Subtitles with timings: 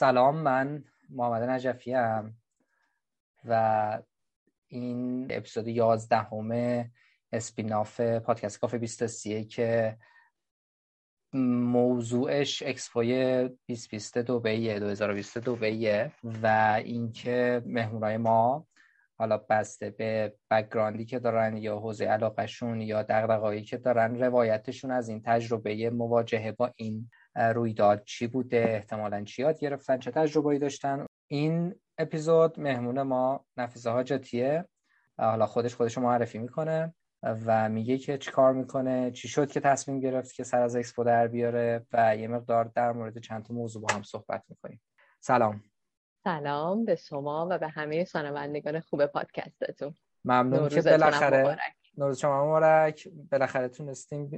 [0.00, 2.34] سلام من محمد نجفی‌ام
[3.44, 4.02] و
[4.68, 6.90] این اپیزود 11 ام
[7.32, 9.98] spin-off پادکست کافه 23 که
[11.32, 16.10] موضوعش اکسپوی 2020 دبی 2020 دبی
[16.42, 18.66] و اینکه مهمونای ما
[19.18, 24.90] حالا بسته به background ی که دارن یا حوزه علاقه‌شون یا دغدغه‌ای که دارن روایتشون
[24.90, 30.58] از این تجربه مواجهه با این رویداد چی بوده احتمالا چی یاد گرفتن چه تجربه‌ای
[30.58, 31.06] داشتن.
[31.26, 34.64] این اپیزود مهمون ما نفیسه حاجاتیه.
[35.18, 40.00] حالا خودش خودش معرفی می‌کنه و میگه که چی کار می‌کنه چی شد که تصمیم
[40.00, 43.82] گرفت که سر از اکسپو در بیاره و یه مقدار در مورد چند تا موضوع
[43.82, 44.80] با هم صحبت می‌کنیم.
[45.20, 45.62] سلام.
[46.24, 49.94] سلام به شما و به همه شنوندگان خوب پادکستتون.
[50.24, 51.56] ممنون که بالاخره
[51.96, 53.08] نوروز شما مبارک.
[53.32, 54.30] بالاخره تونستیم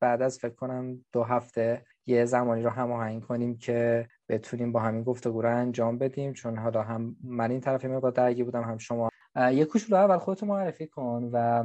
[0.00, 5.02] بعد از فکر کنم دو هفته یه زمانی رو هماهنگ کنیم که بتونیم با همین
[5.02, 9.08] گفتگو رو انجام بدیم چون حالا هم من این طرف مقدار درگیر بودم هم شما.
[9.52, 11.64] یه کوچولو اول خودتو معرفی کن و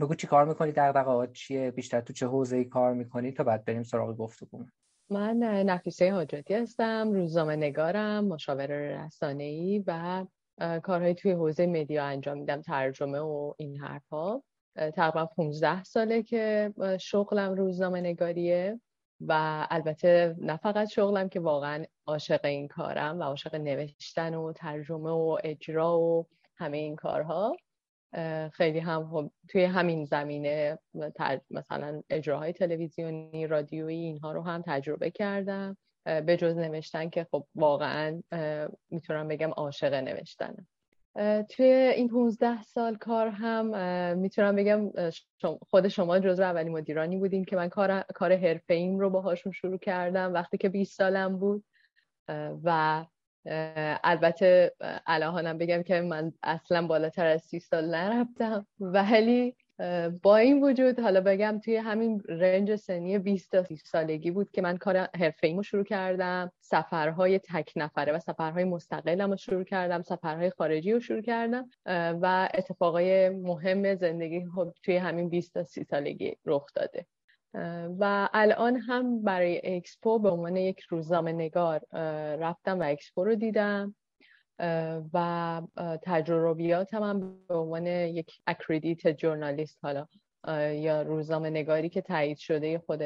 [0.00, 3.82] بگو چی کار می‌کنی دغدغه‌هات چیه؟ بیشتر تو چه حوزه‌ای کار می‌کنی تا بعد بریم
[3.82, 4.64] سراغ گفتگو؟
[5.10, 10.24] من نفیسه حاجتی هستم روزنامه نگارم مشاور رسانه‌ای و
[10.82, 14.42] کارهایی توی حوزه مدیا انجام میدم ترجمه و این حرفها.
[14.76, 18.80] تقریبا 15 ساله که شغلم روزنامه نگاریه.
[19.20, 25.10] و البته نه فقط شغلم که واقعا عاشق این کارم و عاشق نوشتن و ترجمه
[25.10, 26.26] و اجرا و
[26.56, 27.56] همه این کارها
[28.52, 30.78] خیلی هم خب توی همین زمینه
[31.50, 38.22] مثلا اجراهای تلویزیونی رادیویی اینها رو هم تجربه کردم به جز نوشتن که خب واقعا
[38.90, 40.66] می‌تونم بگم عاشق نوشتنم.
[41.48, 43.66] توی این 15 سال کار هم
[44.18, 44.90] می‌تونم بگم
[45.70, 49.78] خود شما جزو اولین مدیرانی بودین که من کار کار حرفه ایم رو باهاشون شروع
[49.78, 51.64] کردم وقتی که 20 سالم بود.
[52.64, 53.04] و
[54.04, 54.74] البته
[55.06, 58.66] الهانم بگم که من اصلا بالاتر از 30 سال نرفتم.
[58.80, 59.56] ولی
[60.22, 64.62] با این وجود حالا بگم توی همین رنج سنی 20 تا 30 سالگی بود که
[64.62, 66.52] من کار حرفه ایمو شروع کردم.
[66.60, 70.02] سفرهای تک نفره و سفرهای مستقلم رو شروع کردم.
[70.02, 71.70] سفرهای خارجی رو شروع کردم.
[72.22, 77.06] و اتفاقای مهم زندگی خب توی همین 20 تا 30 سالگی رخ داده.
[77.98, 81.80] و الان هم برای اکسپو به عنوان یک روزنامه نگار
[82.36, 83.94] رفتم و اکسپو رو دیدم.
[85.14, 85.62] و
[86.02, 90.06] تجربیاتم هم به عنوان یک accredited journalist حالا
[90.72, 93.02] یا روزنامه نگاری که تایید شده خود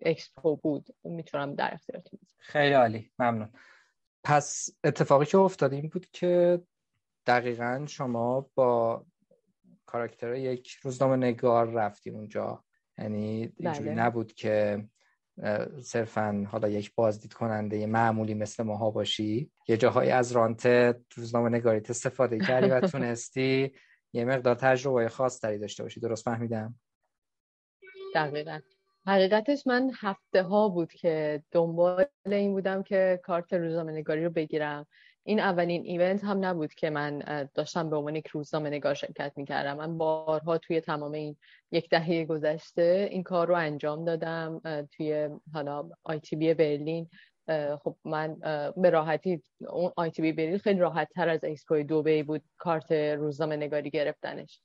[0.00, 3.48] اکسپو بود می‌تونم در اختیارتون خیلی عالی ممنون.
[4.24, 6.60] پس اتفاقی که افتاد این بود که
[7.26, 9.04] دقیقا شما با
[9.86, 12.64] کاراکتر یک روزنامه نگار رفتی اونجا.
[12.98, 14.00] یعنی اینجوری بله.
[14.00, 14.84] نبود که
[15.80, 19.50] صرفا حالا یک بازدید کننده معمولی مثل ماها باشی.
[19.68, 20.66] یه جاهایی از رانت
[21.16, 23.72] روزنامه نگاریت استفاده کردی و تونستی
[24.12, 26.00] یه مقدار تجربه خاص تری داشته باشی.
[26.00, 26.74] درست فهمیدم؟
[28.14, 28.58] دقیقا.
[29.06, 34.86] حقیقتش من هفته ها بود که دنبال این بودم که کارت روزنامه نگاری رو بگیرم.
[35.24, 39.76] این اولین event هم نبود که من داشتم به عنوان یک روزنامه نگار شرکت می‌کردم.
[39.76, 41.36] من بارها توی تمام این
[41.72, 44.60] یک دهه گذشته این کار رو انجام دادم
[44.96, 47.08] توی حالا ITB Berlin.
[47.82, 48.36] خب من
[48.76, 53.90] به راحتی اون ITB Berlin خیلی راحت تر از اکسپو دوبی بود کارت روزنامه نگاری
[53.90, 54.62] گرفتنش.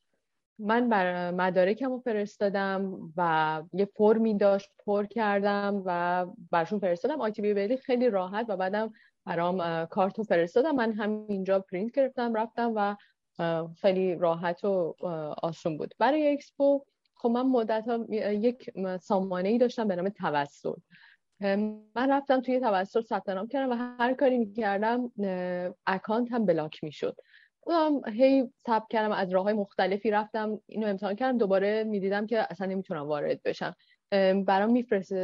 [0.60, 7.22] من بر مدارکم رو فرستادم و یه فرمی داشت پر کردم و براشون فرستادم.
[7.22, 8.94] ITB خیلی راحت و بعدم
[9.28, 10.76] برام کارتو فرستادن.
[10.76, 12.96] من همینجا پرینت گرفتم رفتم و
[13.82, 14.96] خیلی راحت و
[15.44, 15.94] آسون بود.
[16.00, 18.72] برای اکسپو خب من مدت یک
[19.02, 20.74] سامانه ای داشتم به نام توسل
[21.96, 25.12] من رفتم توی توسل ثبت نام کردم و هر کاری می‌کردم
[25.88, 27.16] account م block می‌شد.
[27.64, 31.38] اونم هی ثبت کردم از راه های مختلفی رفتم اینو امتحان کردم.
[31.38, 33.76] دوباره می‌دیدم که اصلا نمی‌تونم وارد بشم.
[34.46, 34.84] برام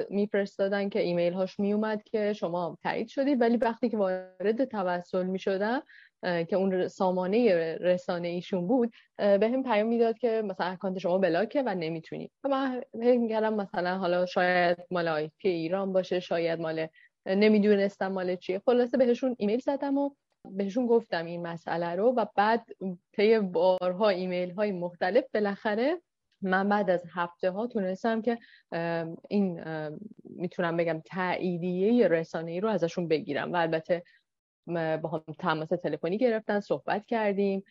[0.09, 3.41] میفرستادن که ایمیل هاش میومد که شما تایید شدید.
[3.41, 5.83] ولی وقتی که وارد توسل می‌شدم
[6.21, 11.63] که اون سامانه رسانه ایشون بود بهم پیام می‌داد که مثلا account شما block ه
[11.65, 12.31] و نمی‌تونید.
[12.43, 16.87] و من می‌گفتم مثلا حالا شاید مال IP ایران باشه شاید مال
[17.25, 18.61] نمی‌دونستم مال چیه.
[18.65, 20.09] خلاصه بهشون ایمیل زدم و
[20.51, 22.65] بهشون گفتم این مسئله رو و بعد
[23.15, 26.01] طی بارها ایمیل های مختلف بالاخره
[26.43, 28.37] من بعد از هفته ها تونستم که
[29.29, 29.63] این
[30.23, 34.03] می‌تونم بگم تاییدیه رسانه ای رو ازشون بگیرم و البته
[34.67, 37.63] با هم تماس تلفنی گرفتن صحبت کردیم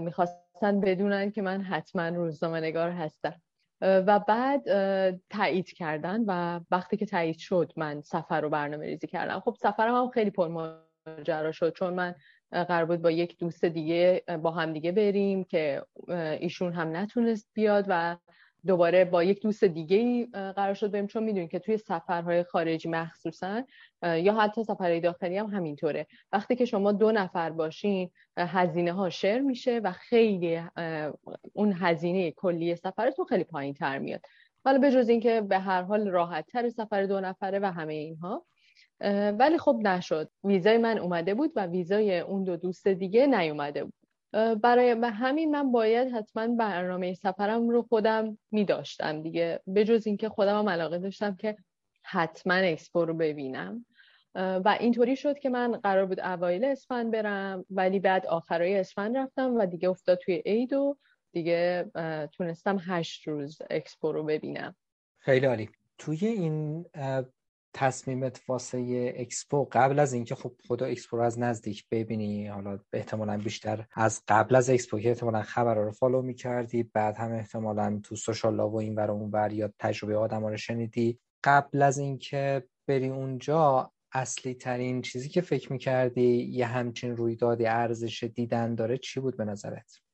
[0.00, 3.42] می‌خواستن بدونن که من حتما روزنامه نگار هستم
[3.80, 4.62] و بعد
[5.30, 9.40] تایید کردن و وقتی که تایید شد من سفر رو برنامه ریزی کردم.
[9.40, 12.14] خب سفرم هم خیلی پرماجرا شد چون من
[12.52, 15.82] قرار بود با یک دوست دیگه با هم دیگه بریم که
[16.40, 18.16] ایشون هم نتونست بیاد و
[18.66, 21.06] دوباره با یک دوست دیگه قرار شد بریم.
[21.06, 23.62] چون می‌دونیم که توی سفرهای خارجی مخصوصا
[24.02, 26.06] یا حتی سفرهای داخلی هم همینطوره.
[26.32, 30.62] وقتی که شما دو نفر باشین هزینه ها شیر میشه و خیلی
[31.52, 34.20] اون هزینه کلی سفرتون خیلی پایین تر میاد.
[34.64, 38.46] حالا به جز اینکه به هر حال راحت تر سفر دو نفره و همه اینها.
[39.38, 40.30] ولی خب نشد.
[40.44, 43.94] ویزای من اومده بود و ویزای اون دو دوست دیگه نیومده بود.
[44.62, 49.60] برای به همین من باید حتما برنامه سفرم رو خودم می داشتم دیگه.
[49.66, 51.56] به جز اینکه خودم هم علاقه داشتم که
[52.02, 53.86] حتما اکسپو رو ببینم.
[54.34, 59.54] و اینطوری شد که من قرار بود اوایل اسفند برم ولی بعد آخرای اسفند رفتم
[59.54, 60.96] و دیگه افتاد توی عید و
[61.32, 61.90] دیگه
[62.32, 64.76] تونستم هشت روز اکسپو رو ببینم.
[65.18, 65.70] خیلی عالی.
[65.98, 66.84] توی این
[67.78, 73.36] تصمیمت واسه اکسپو قبل از اینکه خب خود اکسپو رو از نزدیک ببینی حالا احتمالا
[73.36, 78.16] بیشتر از قبل از اکسپو که احتمالا خبر رو follow می‌کردی بعد هم احتمالا تو
[78.16, 83.08] social و این ور اون ور یا تجربه آدم رو شنیدی قبل از اینکه بری
[83.08, 89.36] اونجا اصلی ترین چیزی که فکر می‌کردی یه همچین رویدادی ارزش دیدن داره چی بود
[89.36, 90.05] به نظرت؟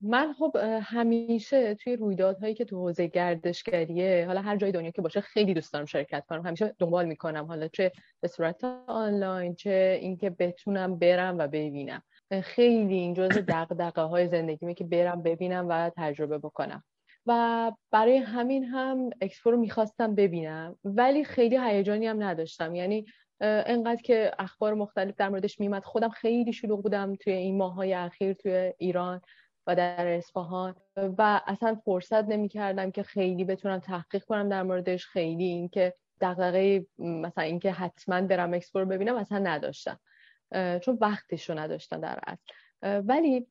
[0.00, 5.20] من خب همیشه توی رویدادهایی که تو حوزه گردشگریه حالا هر جای دنیا که باشه
[5.20, 6.46] خیلی دوست دارم شرکت کنم.
[6.46, 12.02] همیشه دنبال می‌کنم حالا چه به صورت آنلاین چه اینکه بتونم برم و ببینم.
[12.42, 16.84] خیلی این جزء دغدغه های زندگیمه که برم ببینم و تجربه بکنم.
[17.26, 22.74] و برای همین هم اکسپو رو می‌خواستم ببینم ولی خیلی هیجانی هم نداشتم.
[22.74, 23.06] یعنی
[23.40, 28.32] انقدر که اخبار مختلف در موردش میمد خودم خیلی شلوغ بودم توی این ماهای اخیر
[28.32, 29.20] توی ایران.
[29.66, 35.06] و در اصفهان و اصلا فرصت نمی کردم که خیلی بتونم تحقیق کنم در موردش.
[35.06, 40.00] خیلی اینکه دغدغه مثلا اینکه حتما برم اکسپو رو ببینم اصلا نداشتم.
[40.80, 42.42] چون وقتش رو نداشتم در اصل.
[43.06, 43.46] ولی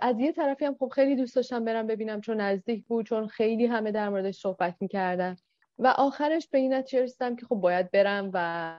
[0.00, 3.66] از یه طرفی هم خب خیلی دوست داشتم برم ببینم چون نزدیک بود چون خیلی
[3.66, 5.36] همه در موردش صحبت می‌کردن.
[5.78, 8.76] و آخرش به این نتیجه رسیدم که خب باید برم و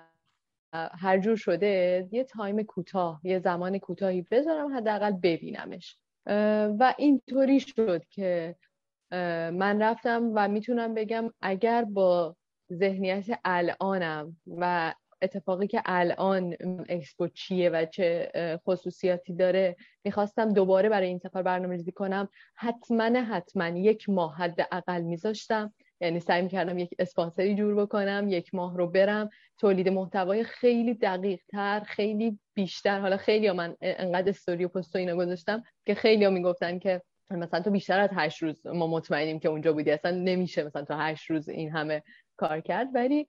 [0.73, 5.97] هر جور شده یه تایم کوتاه یه زمان کوتاهی بذارم حداقل ببینمش.
[6.79, 8.55] و اینطوری شد که
[9.51, 12.35] من رفتم و می‌تونم بگم اگر با
[12.73, 16.55] ذهنیت الانم و اتفاقی که الان
[16.89, 18.31] اکسپو چیه و چه
[18.67, 24.67] خصوصیاتی داره می‌خواستم دوباره برای این سفر برنامه ریزی کنم حتما حتما یک ماه حد
[24.71, 25.73] اقل میذاشتم.
[26.01, 29.29] یعنی سعی کردم یک اسپانسری جور بکنم یک ماه رو برم.
[29.57, 32.99] تولید محتوای خیلی دقیق تر خیلی بیشتر.
[32.99, 37.01] حالا خیلی من انقدر استوری و پست و اینا گذاشتم که خیلی ها می‌گفتن که
[37.29, 39.91] مثلا تو بیشتر از هشت روز ما مطمئنیم که اونجا بودی.
[39.91, 42.03] اصلا نمیشه مثلا تو هشت روز این همه
[42.37, 42.87] کار کرد.
[42.93, 43.27] ولی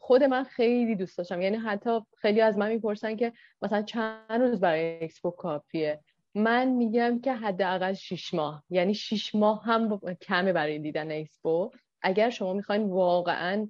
[0.00, 1.42] خود من خیلی دوست داشتم.
[1.42, 3.32] یعنی حتی خیلی از من می‌پرسن که
[3.62, 6.00] مثلا چند روز برای اکسپو کافیه؟
[6.34, 8.64] من میگم که حداقل شیش ماه.
[8.70, 11.70] یعنی شیش ماه هم کمه برای دیدن اکسپو.
[12.04, 13.68] اگر شما می‌خواین واقعا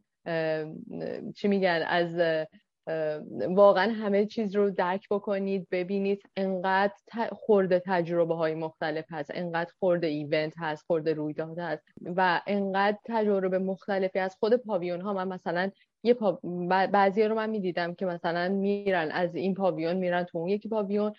[1.36, 2.44] چی میگن از
[3.48, 6.94] واقعا همه چیز رو درک بکنید ببینید انقدر
[7.32, 13.58] خرده تجربه های مختلف هست انقدر خرده event هست خرده رویداد هست و انقدر تجربه
[13.58, 15.70] مختلفی از خود پاویون ها من مثلا
[16.04, 16.40] یه پا...
[16.92, 21.12] بعضی رو من می‌دیدم که مثلا میرن از این پاویون میرن تو اون یکی پاویون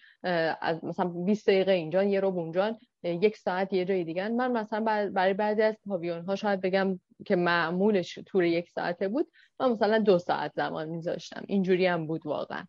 [0.61, 4.27] از مثلا 20 دقیقه اینجا یه رو اونجا یک ساعت یه جای دیگه.
[4.27, 9.27] من مثلا برای بعضی از پاویون ها شاید بگم که معمولش تور یک ساعته بود
[9.59, 11.43] من مثلا دو ساعت زمان میذاشتم.
[11.47, 12.65] اینجوری هم بود واقعا.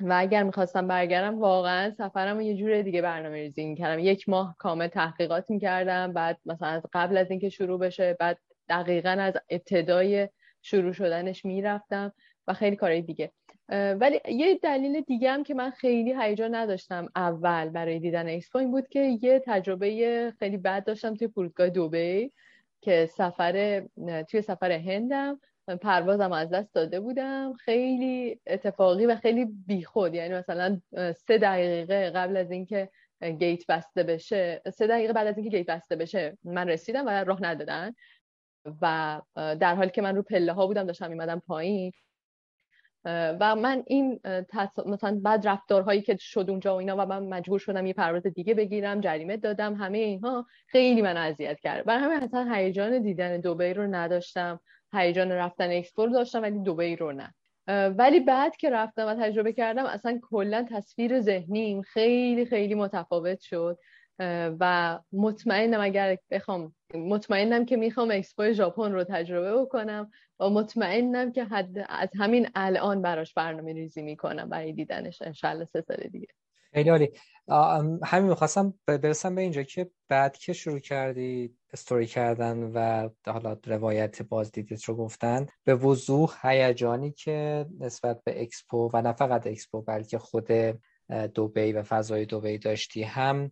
[0.00, 3.98] و اگر می‌خواستم برگردم واقعا سفرم یه جور دیگه برنامه ریزی می‌کردم.
[3.98, 9.34] یک ماه کامل تحقیقات می‌کردم بعد مثلا قبل از اینکه شروع بشه بعد دقیقا از
[9.50, 10.28] ابتدای
[10.62, 12.12] شروع شدنش می‌رفتم
[12.46, 13.32] و خیلی کارهای دیگه.
[13.68, 18.70] ولی یه دلیل دیگه هم که من خیلی هیجان نداشتم اول برای دیدن اکسپو این
[18.70, 22.32] بود که یه تجربه خیلی بد داشتم توی فرودگاه دوبی
[22.80, 23.82] که سفر
[24.30, 25.40] توی سفر هندم.
[25.82, 27.52] پروازم از دست داده بودم.
[27.52, 30.14] خیلی اتفاقی و خیلی بیخود.
[30.14, 30.80] یعنی مثلا
[31.16, 32.88] سه دقیقه قبل از اینکه
[33.38, 37.42] گیت بسته بشه سه دقیقه بعد از اینکه گیت بسته بشه من رسیدم و راه
[37.42, 37.94] ندادن.
[38.82, 41.92] و در حالی که من رو پله ها بودم داشتم میمدم پایین.
[43.40, 44.20] و من این
[44.86, 48.54] مثلا بعد رفتارهایی که شد اونجا و اینا و من مجبور شدم یه پرواز دیگه
[48.54, 51.84] بگیرم جریمه دادم همه اینها خیلی من اذیت کرد.
[51.84, 54.60] برای همین اصلا هیجان دیدن دبی رو نداشتم.
[54.92, 57.34] هیجان رفتن اکسپور داشتم ولی دبی رو نه.
[57.88, 63.78] ولی بعد که رفتم و تجربه کردم اصلا کلا تصویر ذهنیم خیلی خیلی متفاوت شد.
[64.60, 71.44] و مطمئنم اگر بخوام مطمئنم که می‌خوام اکسپو ژاپن رو تجربه بکنم و مطمئنم که
[71.44, 76.26] حتی از همین الان براش برنامه ریزی می‌کنم برای دیدنش انشالله سه سال دیگه.
[76.74, 77.10] خیلی عالی.
[78.04, 84.22] همین می‌خواستم برسم به اینجا که بعد که شروع کردی استوری کردن و حالا روایت
[84.22, 90.18] بازدیدت رو گفتن به وضوح هیجانی که نسبت به اکسپو و نه فقط اکسپو بلکه
[90.18, 90.48] خود
[91.34, 93.50] دوبی و فضای دوبی داشتی هم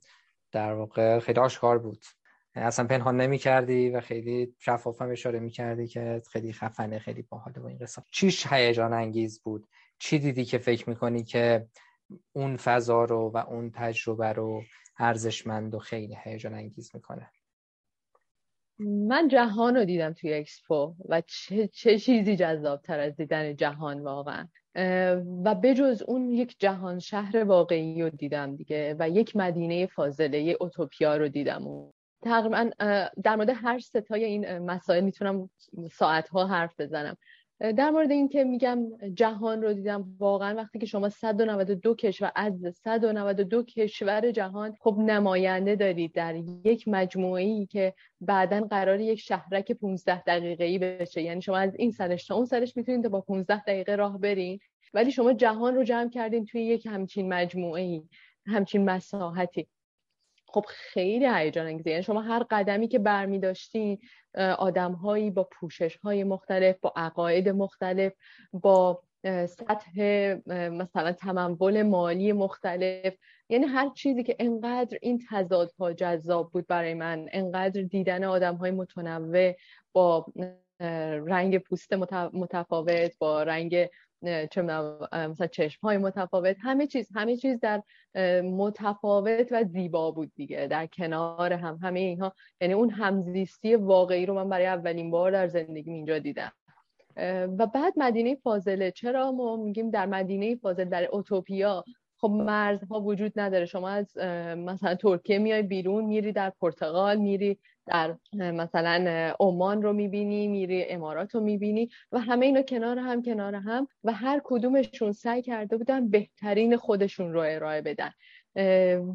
[0.52, 2.04] در واقع خیلی آشکار بود.
[2.54, 7.22] اصلا پنهان نمی کردی و خیلی شفاف هم اشاره می کردی که خیلی خفنه خیلی
[7.22, 8.02] باحاله با این قصه.
[8.10, 9.66] چیش هیجان انگیز بود؟
[9.98, 11.66] چی دیدی که فکر می‌کنی که
[12.32, 14.62] اون فضا رو و اون تجربه رو
[14.98, 17.30] ارزشمند و خیلی هیجان انگیز می‌کنه؟
[18.78, 24.48] من جهان رو دیدم توی اکسپو و چه, چه چیزی جذابتر از دیدن جهان واقعا.
[25.44, 30.56] و بجز اون یک جهان شهر واقعی رو دیدم دیگه و یک مدینه فاضله یه
[30.60, 31.66] اوتوپیا رو دیدم.
[31.66, 31.92] و
[32.22, 32.70] تقریبا
[33.22, 35.50] در مورد هر ستای این مسائل می‌تونم
[35.92, 37.16] ساعتها حرف بزنم.
[37.60, 42.52] در مورد این که میگم جهان رو دیدم واقعا وقتی که شما 192 کشور از
[42.84, 46.34] 192 کشور جهان خب نماینده دارید در
[46.64, 51.22] یک مجموعه ای که بعدا قرار یک شهرک 15 دقیقه ای بشه.
[51.22, 54.58] یعنی شما از این سرش تا اون سرش می‌تونید با 15 دقیقه راه برین.
[54.94, 58.02] ولی شما جهان رو جمع کردین توی یک همچین مجموعه ای
[58.46, 59.66] همچین مساحتی.
[60.52, 61.90] خب خیلی هیجان انگیزه.
[61.90, 63.98] یعنی شما هر قدمی که برمی داشتین
[64.58, 68.12] آدم هایی با پوشش های مختلف با عقاید مختلف
[68.52, 69.02] با
[69.46, 70.00] سطح
[70.46, 73.14] مثلا تمول مالی مختلف.
[73.48, 78.70] یعنی هر چیزی که انقدر این تضادها جذاب بود برای من انقدر دیدن آدم های
[78.70, 79.52] متنوع
[79.92, 80.26] با
[81.26, 81.92] رنگ پوست
[82.32, 83.88] متفاوت با رنگ
[84.50, 87.82] چه مثلا چشم های متفاوت همه چیز همه چیز در
[88.42, 92.32] متفاوت و زیبا بود دیگه در کنار هم همه اینها.
[92.60, 96.52] یعنی اون همزیستی واقعی رو من برای اولین بار در زندگی اینجا دیدم.
[97.58, 98.90] و بعد مدینه فاضله.
[98.90, 101.84] چرا ما میگیم در مدینه فاضل در اوتوپیا
[102.20, 103.66] خب مرزها وجود نداره.
[103.66, 104.16] شما از
[104.56, 111.34] مثلا ترکیه میای بیرون میری در پرتغال میری در مثلا عمان رو می‌بینی میری امارات
[111.34, 116.10] رو می‌بینی و همه اینا کنار هم کنار هم و هر کدومشون سعی کرده بودن
[116.10, 118.10] بهترین خودشون رو ارائه بدن.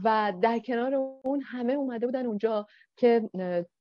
[0.03, 3.29] و در کنار اون همه اومده بودن اونجا که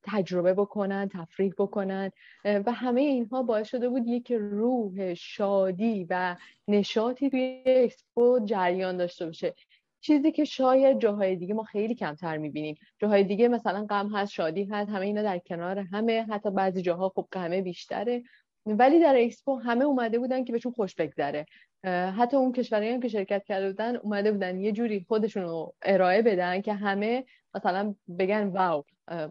[0.02, 2.11] تجربه بکنن تفریح بکنن
[2.44, 6.37] و همه اینها باعث شده بود یک روح شادی و
[6.68, 9.54] نشاطی توی اکسپو جریان داشته باشه.
[10.00, 12.76] چیزی که شاید جاهای دیگه ما خیلی کمتر می‌بینیم.
[12.99, 17.08] جاهای دیگه مثلا غم هست شادی هست همه اینا در کنار همه حتی بعضی جاها
[17.08, 18.23] خب غمه بیشتره.
[18.66, 21.46] ولی در اکسپو همه اومده بودن که بهشون خوش بگذره.
[21.91, 26.23] حتی اون کشورهایی هم که شرکت کرده بودن اومده بودن یه جوری خودشون رو ارائه
[26.23, 27.25] بدن که همه
[27.55, 28.85] مثلا بگن واو.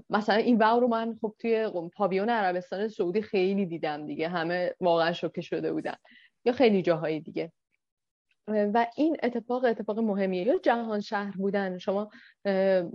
[0.09, 4.29] مثلا این واو رو من خب توی پاویون عربستان سعودی خیلی دیدم دیگه.
[4.29, 5.95] همه واقعا شوکه شده بودن.
[6.45, 7.51] یا خیلی جاهای دیگه.
[8.47, 10.43] و این اتفاق اتفاق مهمیه.
[10.43, 11.77] یا جهان شهر بودن.
[11.77, 12.09] شما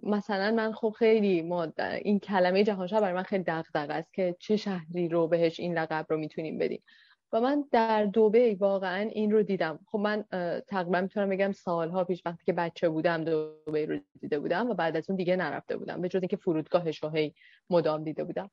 [0.02, 1.72] مثلا من خب خیلی ما
[2.02, 5.78] این کلمه جهان شهر برای من خیلی دغدغه است که چه شهری رو بهش این
[5.78, 6.82] لقب رو می‌تونیم بدیم.
[7.32, 9.78] و من در دوبه واقعا این رو دیدم.
[9.86, 10.24] خب من
[10.68, 14.96] تقریبا می‌تونم بگم سالها پیش وقتی که بچه بودم دوبه رو دیده بودم و بعد
[14.96, 17.34] از اون دیگه نرفته بودم به جز اینکه فرودگاهش رو هی
[17.70, 18.50] مدام دیده بودم.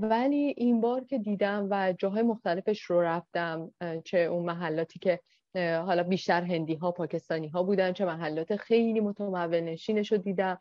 [0.00, 3.70] ولی این بار که دیدم و جاهای مختلفش رو رفتم
[4.04, 5.20] چه اون محلاتی که
[5.56, 10.58] حالا بیشتر هندی ها پاکستانی ها بودن چه محلات خیلی متمول نشینش رو دیدم.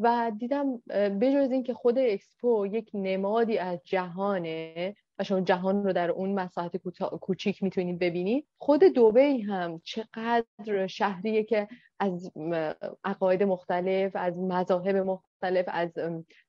[0.00, 0.78] و دیدم
[1.20, 6.76] بجز اینکه خود اکسپو یک نمادی از جهانه و شما جهان رو در اون مساحت
[7.20, 8.46] کوچیک می‌تونید ببینید.
[8.58, 12.32] خود دوبی هم چقدر شهریه که از
[13.04, 15.90] عقاید مختلف از مذاهب مختلف از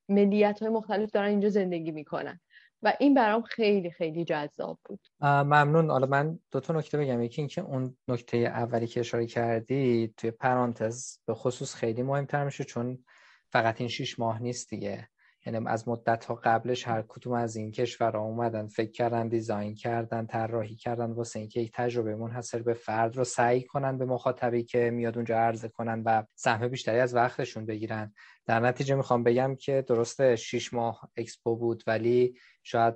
[0.09, 2.39] ملیت های مختلف دارن اینجا زندگی می‌کنن.
[2.83, 4.99] و این برام خیلی خیلی جذاب بود.
[5.21, 5.89] ممنون.
[5.89, 7.21] حالا من دو تا نکته بگم.
[7.21, 12.63] یکی اینکه اون نکته اولی که اشاره کردی توی پرانتز به خصوص خیلی مهمتر میشه
[12.63, 13.03] چون
[13.51, 15.07] فقط این شیش ماه نیست دیگه.
[15.45, 20.25] یعنی از مدت ها قبلش هر کدوم از این کشور اومدن فکر کردن دیزاین کردن
[20.25, 24.91] طراحی کردن واسه اینکه یک تجربه منحصر به فرد رو سعی کنن به مخاطبی که
[24.91, 28.13] میاد اونجا عرضه کنن و سهم بیشتری از وقتشون بگیرن.
[28.45, 32.95] در نتیجه می‌خوام بگم که درسته 6 ماه اکسپو بود ولی شاید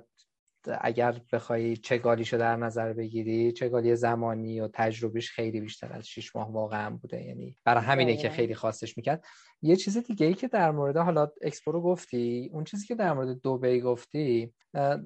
[0.80, 6.52] اگر بخوای چگالیشو در نظر بگیری چگالی زمانی و تجربیش خیلی بیشتر از 6 ماه
[6.52, 7.22] واقعا بوده.
[7.22, 9.24] یعنی برای همینه که خیلی خاصش می‌کرد.
[9.62, 13.12] یه چیز دیگه ای که در مورد حالا اکسپو رو گفتی اون چیزی که در
[13.12, 14.54] مورد دوبی گفتی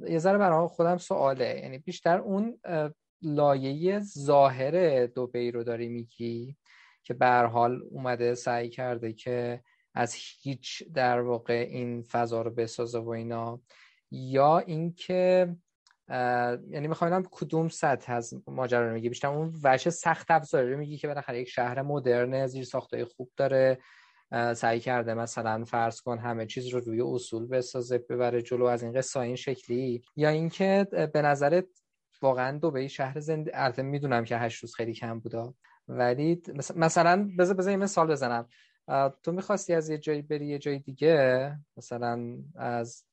[0.08, 1.60] یه ذره برای خودم سواله.
[1.62, 2.60] یعنی بیشتر اون
[3.22, 6.56] لایه ظاهر دوبی رو داری میگی
[7.02, 9.62] که به حال اومده سعی کرده که
[9.94, 13.60] از هیچ در واقع این فضا رو بسازه و اینا.
[14.10, 15.56] یا اینکه
[16.70, 19.08] یعنی می‌خوام کدوم سطح از ماجرا رو میگی.
[19.08, 23.30] بیشتر اون وجه سخت افزاری رو میگی که بالاخره یک شهر مدرن زیر ساختای خوب
[23.36, 23.78] داره
[24.54, 28.92] سعی کرده مثلا فرض کن همه چیز رو روی اصول بسازه ببره جلو از این
[28.92, 30.02] قصه این شکلی.
[30.16, 31.66] یا اینکه به نظرت
[32.22, 35.54] واقعا دبی شهر زنده البته می‌دونم که هشت روز خیلی کم بودا
[35.88, 36.42] ولی
[36.76, 38.48] مثلا بذار بذار مثال بزنم.
[39.22, 43.04] تو می‌خواستی از یه جایی بری یه جای دیگه مثلا از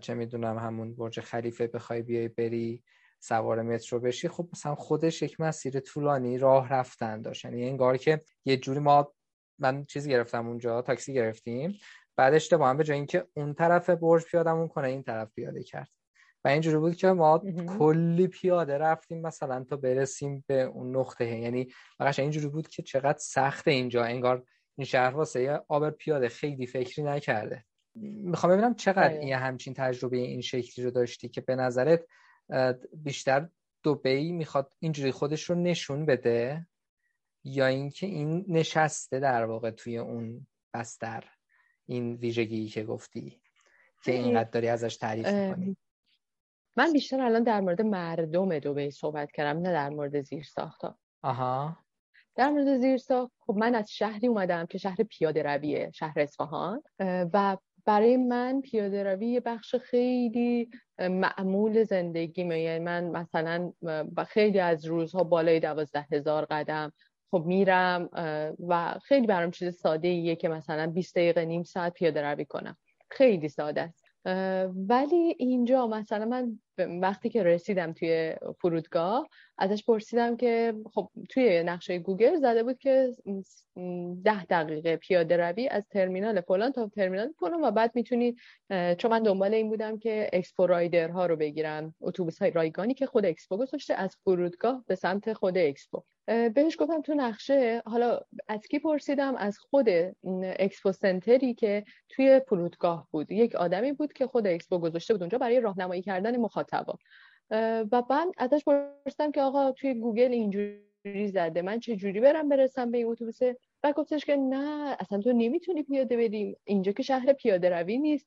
[0.00, 2.82] چه می‌دونم همون برج خلیفه بخوای بیای بری
[3.20, 4.28] سوار مترو بشی.
[4.28, 7.44] خب مثلا خودش یک مسیر طولانی راه رفتن داشت.
[7.44, 9.14] یعنی انگار که یه جوری ما
[9.58, 11.78] من چیزی گرفتم اونجا تاکسی گرفتیم.
[12.16, 15.88] بعد اشتباه به جای اینکه اون طرف برج پیادمون کنه این طرف پیاده کرد.
[16.44, 17.42] و اینجوری بود که ما
[17.78, 21.38] کلی پیاده رفتیم مثلا تا برسیم به اون نقطه.
[21.38, 21.68] یعنی
[21.98, 24.04] فقط اینجوری بود که چقدر سخت اینجا.
[24.04, 24.44] انگار
[24.78, 27.64] این شهر واسه آبر پیاده خیلی فکری نکرده.
[28.00, 32.04] می‌خوام ببینم چقدر این همچین تجربه این شکلی رو داشتی که به نظرت
[32.92, 33.48] بیشتر
[33.82, 36.66] دوبی می‌خواد اینجوری خودش رو نشون بده
[37.44, 41.24] یا اینکه این نشسته در واقع توی اون بستر
[41.86, 43.40] این ویژگی که گفتی
[44.04, 45.76] که اینقدر داری ازش تعریف می‌کنی؟
[46.76, 51.76] من بیشتر الان در مورد مردم دوبی صحبت کردم نه در مورد زیر ساختا آها.
[52.34, 56.82] در مورد زیر ساخت خب من از شهری اومدم که شهر پیاده رویه شهر اصفهان
[57.32, 57.56] و
[57.88, 63.72] برای من پیاده روی یه بخش خیلی معمول زندگی یعنی من مثلا
[64.28, 66.92] خیلی از روزها بالای دوازده هزار قدم
[67.30, 68.08] خب میرم
[68.68, 72.76] و خیلی برام چیز ساده ایه که مثلا 20 دقیقه نیم ساعت پیاده روی کنم.
[73.10, 74.04] خیلی ساده است.
[74.88, 81.98] ولی اینجا مثلا من وقتی که رسیدم توی فرودگاه ازش پرسیدم که خب توی نقشه
[81.98, 83.12] گوگل زده بود که
[84.24, 88.38] ده دقیقه پیاده روی از ترمینال فلان تا ترمینال فلان و بعد می‌تونید
[88.98, 93.06] چون من دنبال این بودم که Expo Rider ها رو بگیرم اتوبوس های رایگانی که
[93.06, 96.02] خود اکسپو گذاشته از فرودگاه به سمت خود اکسپو.
[96.26, 99.88] بهش گفتم تو نقشه حالا از کی پرسیدم؟ از خود
[100.42, 103.32] Expo Center ی که توی فرودگاه بود.
[103.32, 106.36] یک آدمی بود که خود اکسپو گذاشته بود اونجا برای راهنمایی کردن
[106.72, 106.98] مخاطبا
[107.92, 112.90] و بعد ازش پرسیدم که آقا توی گوگل اینجوری زده من چه جوری برم برسم
[112.90, 117.32] به این اتوبوسه؟ و گفتش که نه اصلا تو نمی‌تونی پیاده بری اینجا که شهر
[117.32, 118.26] پیاده روی نیست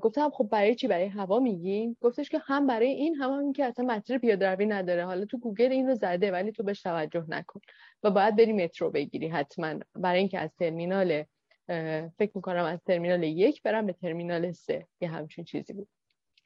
[0.00, 3.64] گفتم خب برای چی؟ برای هوا میگین؟ گفتش که هم برای این هم, هم که
[3.64, 5.04] اصلا مسیر پیاده روی نداره.
[5.04, 7.60] حالا تو گوگل این رو زده ولی تو بهش توجه نکن.
[8.02, 9.74] و باید بری مترو بگیری حتما.
[9.94, 11.24] برای اینکه از ترمینال
[12.18, 15.88] فکر می‌کنم از ترمینال یک برم به ترمینال سه یه همچین چیزی بود.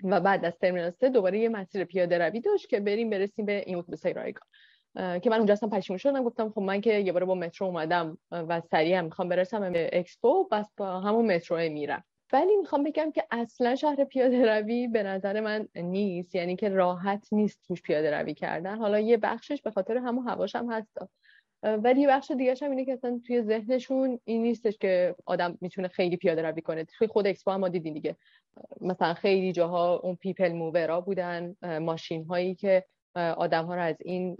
[0.04, 3.62] و بعد از ترمینال سه دوباره یه مسیر پیاده روی داشت که بریم برسیم به
[3.66, 4.48] این اتوبوس رایگان
[4.94, 8.18] که من اونجا اصلا پشیمون شدم گفتم خب من که یه بار با مترو اومدم
[8.30, 12.04] و سریع هم می‌خوام برسم به اکسپو بس با همون مترو میرم.
[12.32, 17.28] ولی می‌خوام بگم که اصلا شهر پیاده روی به نظر من نیست یعنی که راحت
[17.32, 18.78] نیست توش پیاده روی کردن.
[18.78, 20.98] حالا یه بخشش به خاطر همون هواش هم هست.
[21.64, 25.88] ولی یه بخش دیگه هم اینه که اصلا توی ذهنشون این نیستش که آدم می‌تونه
[25.88, 26.84] خیلی پیاده روی کنه.
[26.84, 28.16] توی خود اکسپو هم ما دیگه.
[28.80, 33.96] مثلا خیلی جاها اون people mover ا بودن ماشین هایی که آدم ها رو از
[34.00, 34.36] این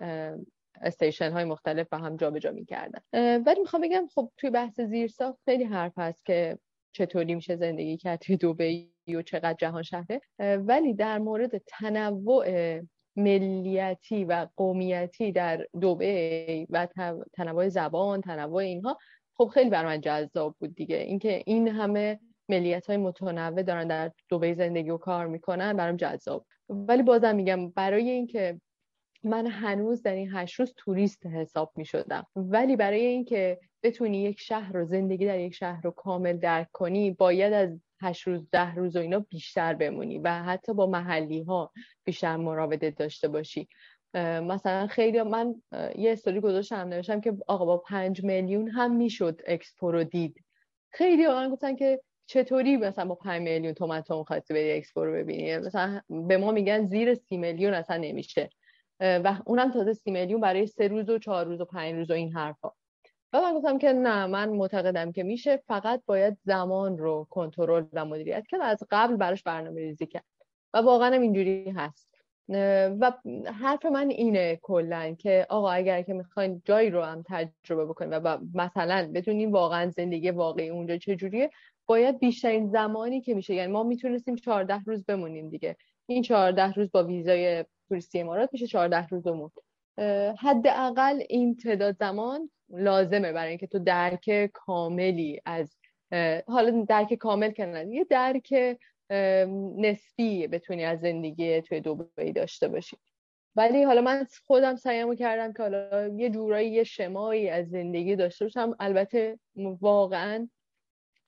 [0.81, 3.01] station های مختلف با هم جابجا می‌کردن.
[3.39, 6.59] ولی می‌خوام بگم خب توی بحث زیرساخت خیلی حرف هست که
[6.93, 10.21] چطوری میشه زندگی کرد توی دوبی و چقدر جهان شهره.
[10.39, 12.81] ولی در مورد تنوع
[13.17, 16.89] ملیتی و قومیتی در دوبی و
[17.33, 18.99] تنوع زبان تنوع اینها
[19.37, 20.97] خب خیلی بر من جذاب بود دیگه.
[20.97, 26.47] اینکه این همه ملیت های متنوع دارن در دوبی زندگی و کار می‌کنن برام جذاب.
[26.69, 28.61] ولی بازم میگم برای اینکه
[29.25, 34.41] من هنوز در این هشت روز توریست حساب می شدم ولی برای اینکه بتونی یک
[34.41, 38.75] شهر رو زندگی در یک شهر رو کامل درک کنی باید از هشت روز ده
[38.75, 41.73] روز و اینا بیشتر بمونی و حتی با محلی ها
[42.05, 43.69] بیشتر مراوده داشته باشی.
[44.43, 45.55] مثلا خیلی من
[45.99, 50.45] یه استوری گذاشتم نوشتم که آقا با پنج میلیون هم می‌شد اکسپو رو دید.
[50.91, 55.57] خیلیا گفتن که چطوری مثلا با 5 میلیون تومن تو می‌خواستی بری اکسپو رو ببینی؟
[55.57, 58.51] مثلا به ما میگن زیر سی میلیون اصلا نمیشه.
[59.01, 62.15] و اونم تازه سی میلیون برای سه روز و چهار روز و پنج روز و
[62.15, 62.71] این حرفا.
[63.35, 68.05] و من گفتم که نه من معتقدم که میشه فقط باید زمان رو کنترل و
[68.05, 70.25] مدیریت کرد از قبل براش برنامه ریزی کرد.
[70.75, 72.09] و واقعا اینجوری هست.
[73.01, 73.13] و
[73.61, 78.39] حرف من اینه کلا که آقا اگر که می‌خواین جایی رو هم تجربه بکنید و
[78.55, 81.51] مثلا بدونیم واقعا زندگی واقعی اونجا چجوریه
[81.87, 85.77] باید بیشترین زمانی که میشه یعنی ما می‌تونستیم 14 روز بمونیم دیگه.
[86.07, 89.51] این 14 روز با ویزای توریستی امارات میشه 14 روزمون
[90.39, 95.77] حداقل این تعداد زمان لازمه برای اینکه تو درک کاملی از
[96.47, 98.79] حالا درک کامل کنن یه درک
[99.77, 102.97] نسبی بتونی از زندگی توی دبی داشته باشی.
[103.57, 108.45] ولی حالا من خودم سعیمو کردم که حالا یه جورایی یه شمایی از زندگی داشته
[108.45, 108.77] باشم.
[108.81, 109.39] البته
[109.81, 110.49] واقعا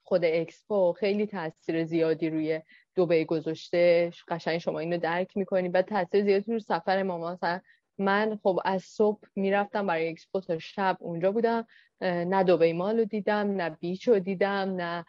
[0.03, 2.61] خود اکسپو خیلی تاثیر زیادی روی
[2.95, 4.11] دوبی گذاشته.
[4.29, 7.61] قشنگ شما اینو درک می‌کنید و تاثیر زیادی رو سفر ما مثلا
[7.99, 11.67] من خب از صبح می‌رفتم برای اکسپو تا شب اونجا بودم.
[12.01, 15.05] نه دوبی مال رو دیدم نه بیچ رو دیدم نه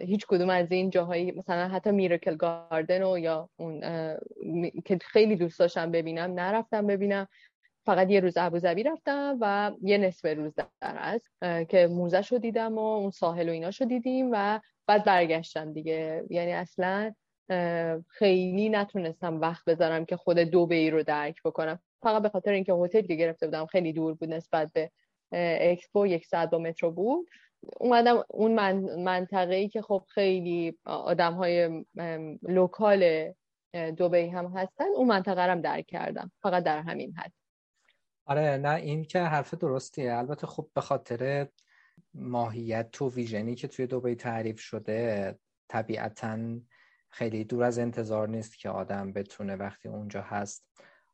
[0.00, 3.80] هیچ کدوم از این جاهایی مثلا حتی میرکل گاردن و یا اون
[4.84, 7.28] که خیلی دوست داشتم ببینم نرفتم ببینم.
[7.86, 11.30] فقط یه روز ابوظبی رفتم و یه نصف روز در است
[11.68, 16.24] که موزه رو دیدم و اون ساحل و ایناشو دیدیم و بعد برگشتم دیگه.
[16.30, 17.14] یعنی اصلا
[18.08, 21.80] خیلی نتونستم وقت بذارم که خود دو ای رو درک بکنم.
[22.02, 24.90] فقط به خاطر اینکه هتل که گرفته بودم خیلی دور بود نسبت به
[25.72, 27.28] اکسپو یک ساعت با مترو بود.
[27.80, 31.84] اومدم اون منطقه ای که خب خیلی آدم های
[32.42, 33.32] local
[33.96, 36.32] دوبی هم هستن اون منطقه هم درک کردم.
[36.42, 37.32] فقط در همین حد.
[38.26, 40.14] آره نه این که حرف درستیه.
[40.14, 41.48] البته خب به خاطر
[42.14, 46.38] ماهیت و vision ی که توی دوبی تعریف شده طبیعتا
[47.10, 50.64] خیلی دور از انتظار نیست که آدم بتونه وقتی اونجا هست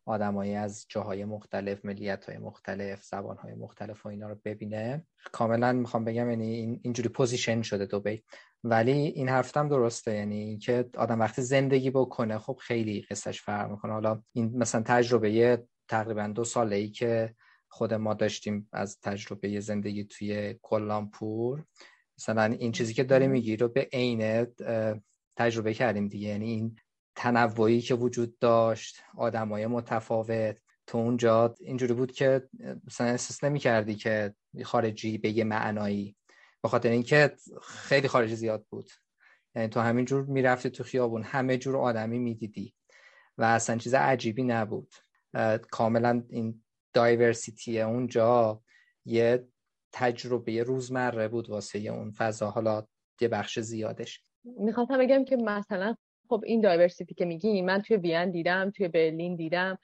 [0.06, 5.06] آدمایی از جاهای مختلف ملیت های مختلف زبان های مختلف و اینا رو ببینه.
[5.32, 8.22] کاملا می‌خوام بگم یعنی این اینجوری position شده دوبی
[8.64, 13.92] ولی این حرفتم درسته یعنی که آدم وقتی زندگی بکنه خب خیلی قصهش فرق می‌کنه.
[13.92, 17.34] حالا این مثلا تجربه تقریبا دو ساله ای که
[17.68, 21.64] خود ما داشتیم از تجربه زندگی توی کوالالامپور
[22.18, 24.46] مثلا این چیزی که داری میگی رو به عین
[25.36, 26.28] تجربه کردیم دیگه.
[26.28, 26.76] یعنی این
[27.16, 30.57] تنوعی که وجود داشت آدمای متفاوت.
[30.87, 32.48] تو اونجا اینجوری بود که
[32.87, 36.16] مثلا احساس نمی کردی که خارجی به یه معنایی.
[36.62, 38.90] به خاطر اینکه خیلی خارجی زیاد بود.
[39.55, 42.74] یعنی تو همین جور می‌رفتی تو خیابون همه جور آدمی می‌دیدی.
[43.38, 44.94] و اصلا چیز عجیبی نبود.
[45.70, 48.62] کاملا این دایورسیتی اونجا
[49.05, 49.48] یه
[49.92, 52.50] تجربه روزمره بود واسه اون فضا.
[52.50, 52.87] حالا
[53.20, 54.24] یه بخش زیادش.
[54.44, 55.96] می‌خواستم بگم که مثلا
[56.28, 59.78] خب این diversity که میگی من توی وین دیدم توی برلین دیدم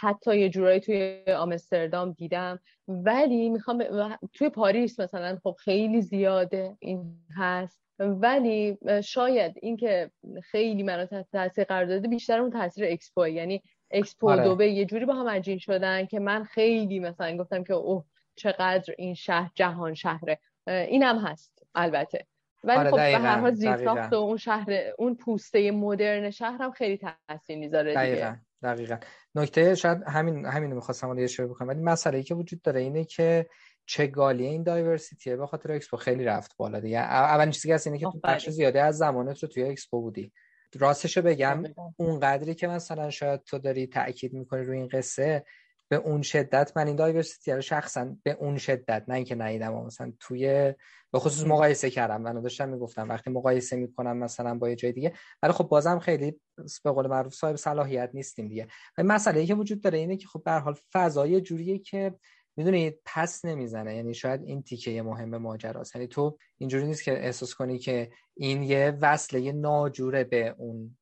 [0.00, 2.60] حتی یه جورایی توی آمستردام دیدم.
[2.88, 3.84] ولی می‌خوام
[4.32, 7.82] توی پاریس مثلا خب خیلی زیاده این هست.
[7.98, 10.10] ولی شاید اینکه
[10.42, 14.44] خیلی منو تاثیر قرار داده بیشتر اون تاثیر اکسپو یعنی اکسپو آره.
[14.44, 18.94] دوبی یه جوری با هم عجین شدن که من خیلی مثلا گفتم که اوه چقدر
[18.98, 20.38] این شهر جهان شهره.
[20.66, 22.26] اینم هست البته.
[22.64, 24.66] ولی آره خب به هر حال زیرساخت و اون شهر
[24.98, 28.36] اون پوسته مدرن شهر هم خیلی تاثیر می‌ذاره دقیقا.
[28.62, 28.96] دقیقا.
[29.34, 33.04] نکته شاید همین همین می‌خواستم اون اشاره بکنم ولی مسئله ای که وجود داره اینه
[33.04, 33.46] که
[33.86, 36.98] چگالی این diversity به خاطر اکسپو خیلی رفت بالا دیگه.
[36.98, 40.32] اولین چیزی که هست اینه که تو بخش زیادی از زمانت رو توی اکسپو بودی.
[40.78, 41.62] راستشو بگم
[41.96, 45.44] اون قدری که مثلا شاید تو داری تاکید می‌کنی روی این قصه
[45.92, 50.12] به اون شدت من این دایورسیتی رو شخصا به اون شدت نه اینکه ندیدم مثلا
[50.20, 50.74] توی
[51.12, 52.22] به خصوص مقایسه کردم.
[52.22, 56.40] من داشتم می‌گفتم وقتی مقایسه می‌کنم مثلا با یه جای دیگه ولی خب بازم خیلی
[56.84, 58.66] به قول معروف صاحب صلاحیت نیستیم دیگه.
[58.98, 62.14] مسئله ای که وجود داره اینه که خب به حال فضای جوریه که
[62.56, 63.96] می‌دونید پس نمی‌زنه.
[63.96, 65.96] یعنی شاید این تیکه مهم ماجراست.
[65.96, 70.96] یعنی تو اینجوری نیست که احساس کنی که این یه وصله ناجوره به اون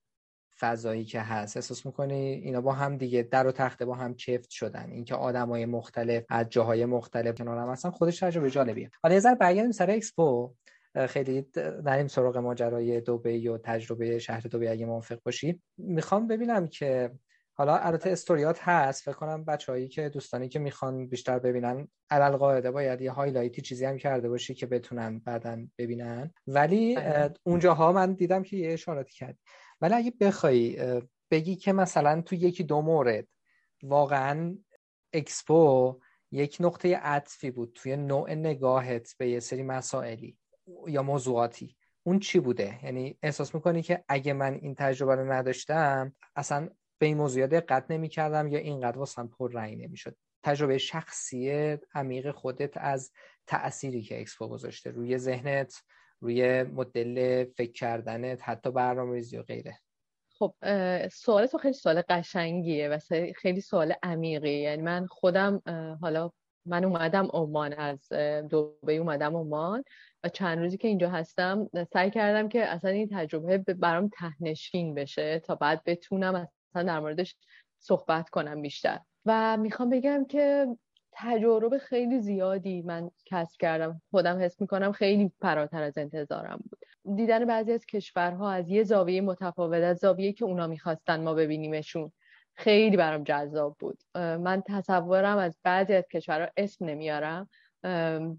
[0.61, 4.51] فضایی که هست احساس می‌کنی اینا با هم دیگه در و تخته با هم چفت
[4.51, 4.91] شدن.
[4.91, 8.91] اینکه آدمای مختلف از جاهای مختلف کنار هم هستن خودش تجربه جالبیه.
[9.03, 10.55] حالا یه ذره برگردیم سر اکسپو.
[11.09, 11.47] خیلی
[11.85, 15.63] نریم سراغ ماجرای دوبی و تجربه شهر دوبی اگه موافق باشی.
[15.79, 17.11] می‌خوام ببینم که
[17.55, 23.01] حالا البته استوریات هست فکر کنم بچه‌هایی که دوستانی که می‌خوان بیشتر ببینن علی‌القاعده باید
[23.01, 26.35] یه highlight ی چیزی هم کرده باشی که بتونن بعدا ببینن.
[26.47, 27.35] ولی بله.
[27.43, 29.39] اونجاها من دیدم که یه اشاراتی کرد.
[29.81, 33.29] ولی اگه بخوای بگی که مثلا تو یکی دو مورد
[33.83, 34.59] واقعا
[35.13, 40.39] اکسپو یک نقطه عطفی بود توی نوع نگاهت به یه سری مسائلی
[40.87, 46.15] یا موضوعاتی اون چی بوده؟ یعنی احساس می‌کنی که اگه من این تجربه رو نداشتم
[46.37, 51.77] اصلا به این موضوع دقت نمی کردم یا اینقدر واسم پر رنگ نمی‌شد؟ تجربه شخصی
[51.95, 53.13] عمیق خودت از
[53.47, 55.83] تأثیری که اکسپو گذاشته روی ذهنت
[56.21, 59.79] روی مدل فکر کردنت حتی برنامه‌ریزی و غیره.
[60.39, 60.55] خب
[61.09, 62.99] سوال تو خیلی سوال قشنگیه و
[63.37, 65.63] خیلی سوال عمیقی یعنی من خودم
[66.01, 66.31] حالا
[66.67, 68.09] من اومدم عمان از
[68.49, 69.85] دوبه اومدم عمان
[70.25, 75.39] و چند روزی که اینجا هستم سعی کردم که اصلا این تجربه برام تهنشین بشه
[75.39, 77.37] تا بعد بتونم اصلا در موردش
[77.79, 79.01] صحبت کنم بیشتر.
[79.27, 80.67] و می‌خوام بگم که
[81.23, 84.03] تجارب خیلی زیادی من کسب کردم.
[84.11, 87.17] خودم حس می‌کنم خیلی فراتر از انتظارم بود.
[87.17, 92.13] دیدن بعضی از کشورها از یه زاویه متفاوت از زاویه که اونا می‌خواستن ما ببینیمشون
[92.55, 93.99] خیلی برام جذاب بود.
[94.15, 97.49] من تصورم از بعضی از کشورها اسم نمیارم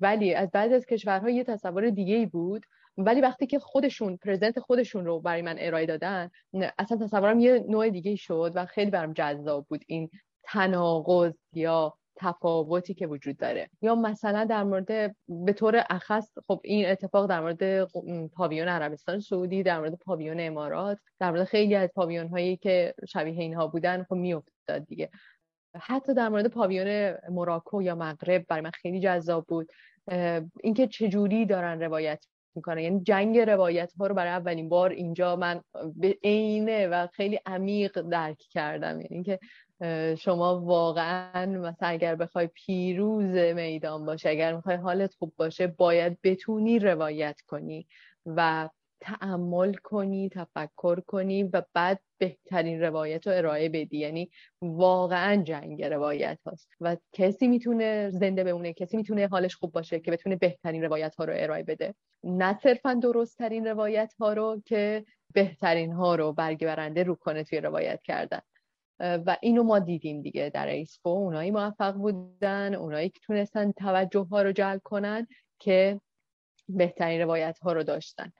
[0.01, 2.65] ولی از بعضی از کشورها یه تصور دیگه ای بود.
[2.97, 6.29] ولی وقتی که خودشون پرزنت خودشون رو برای من ارائه دادن
[6.77, 9.83] اصلا تصورم یه نوع دیگه شد و خیلی برام جذاب بود.
[9.87, 10.09] این
[10.43, 13.69] تناقض یا تفاوتی که وجود داره.
[13.81, 17.83] یا مثلا در مورد به طور اخص خب این اتفاق در مورد
[18.27, 23.39] پاویون عربستان سعودی در مورد پاویون امارات در مورد خیلی از پاویون هایی که شبیه
[23.39, 25.09] اینها بودن خب میافتاد دیگه.
[25.75, 29.71] حتی در مورد پاویون موراکو یا مغرب برای من خیلی جذاب بود.
[30.63, 35.61] اینکه چجوری دارن روایت می‌کنه یعنی جنگ روایت ها رو برای اولین بار اینجا من
[35.95, 39.01] به عینه و خیلی عمیق درک کردم.
[39.01, 39.39] یعنی اینکه
[40.17, 46.79] شما واقعا مثلا اگر بخوای پیروز میدان باشه اگر می‌خوای حالت خوب باشه باید بتونی
[46.79, 47.87] روایت کنی
[48.25, 48.69] و
[49.01, 53.97] تعمل کنی تفکر کنی و بعد بهترین روایت رو ارائه بدی.
[53.97, 54.29] یعنی
[54.61, 56.69] واقعا جنگ روایت هاست.
[56.81, 61.25] و کسی می‌تونه زنده بمونه کسی می‌تونه حالش خوب باشه که بتونه بهترین روایت ها
[61.25, 61.93] رو ارائه بده.
[62.23, 67.43] نه صرفا درست ترین روایت ها رو که بهترین ها رو برگه برنده رو کنه
[67.43, 68.41] توی روایت کردن.
[69.01, 74.41] و اینو ما دیدیم دیگه در ایسپو اونایی موفق بودن اونایی که تونستن توجه ها
[74.41, 75.27] رو جلب کنن
[75.59, 76.01] که
[76.69, 78.31] بهترین روایت ها رو داشتن.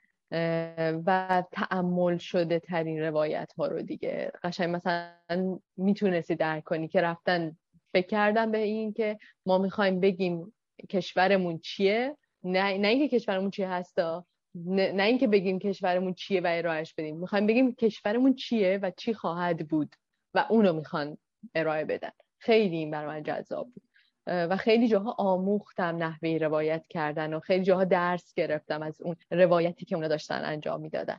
[1.06, 4.32] و تعمل شده ترین روایت ها رو دیگه.
[4.44, 7.58] قشنگ مثلا می‌تونستی درک کنی که رفتن
[7.94, 10.54] فکر کردن به این که ما می‌خوایم بگیم
[10.90, 12.18] کشورمون چیه.
[12.44, 17.18] نه, نه اینکه کشورمون چیه هستا نه, نه اینکه بگیم کشورمون چیه و ارائهش بدیم.
[17.18, 19.96] می‌خوایم بگیم کشورمون چیه و چی خواهد بود.
[20.34, 21.18] و اونو می‌خوان
[21.56, 22.12] ارائه بدن.
[22.38, 23.84] خیلی این برای من جذاب بود.
[24.28, 29.86] و خیلی جاها آموختم نحوه روایت کردن و خیلی جاها درس گرفتم از اون روایتی
[29.86, 31.18] که اونا داشتن انجام می‌دادن.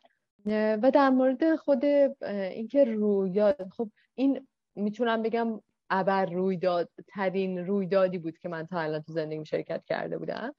[0.82, 1.84] و در مورد خود
[2.24, 9.02] اینکه رویداد خب این می‌تونم بگم ابر رویداد ترین رویدادی بود که من تا الان
[9.02, 10.54] تو زندگی شرکت کرده بودم.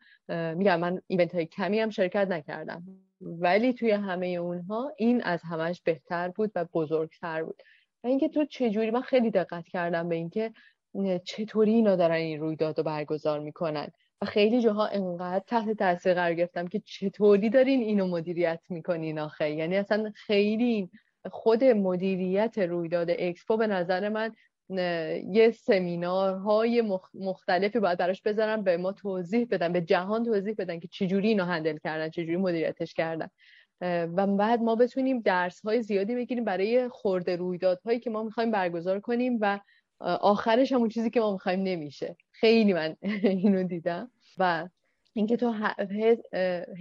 [0.55, 2.83] میگم من ایونت های کمی هم شرکت نکردم.
[3.21, 7.61] ولی توی همه اونها این از همش بهتر بود و بزرگتر بود.
[8.03, 10.53] و اینکه تو چجوری من خیلی دقت کردم به اینکه
[11.23, 13.91] چطوری اینا دارن این رویداد رو برگزار می‌کنن.
[14.21, 19.49] و خیلی جاها انقدر تحت تاثیر قرار گرفتم که چطوری دارین اینو مدیریت می‌کنین آخه.
[19.51, 20.89] یعنی اصلا خیلی
[21.31, 24.31] خود مدیریت رویداد اکسپو به نظر من
[25.29, 30.87] یه سمینارهای مختلفی باید براش بذارم به ما توضیح بدن به جهان توضیح بدن که
[30.87, 33.29] چجوری اینو هندل کردن چجوری مدیریتش کردن.
[33.81, 38.99] و بعد ما بتونیم درس های زیادی بگیریم برای خورده رویدادهایی که ما می‌خوایم برگزار
[38.99, 39.59] کنیم و
[39.99, 42.17] آخرش همون چیزی که ما می‌خوایم نمیشه.
[42.31, 44.11] خیلی من اینو دیدم.
[44.37, 44.69] و
[45.13, 45.53] اینکه تو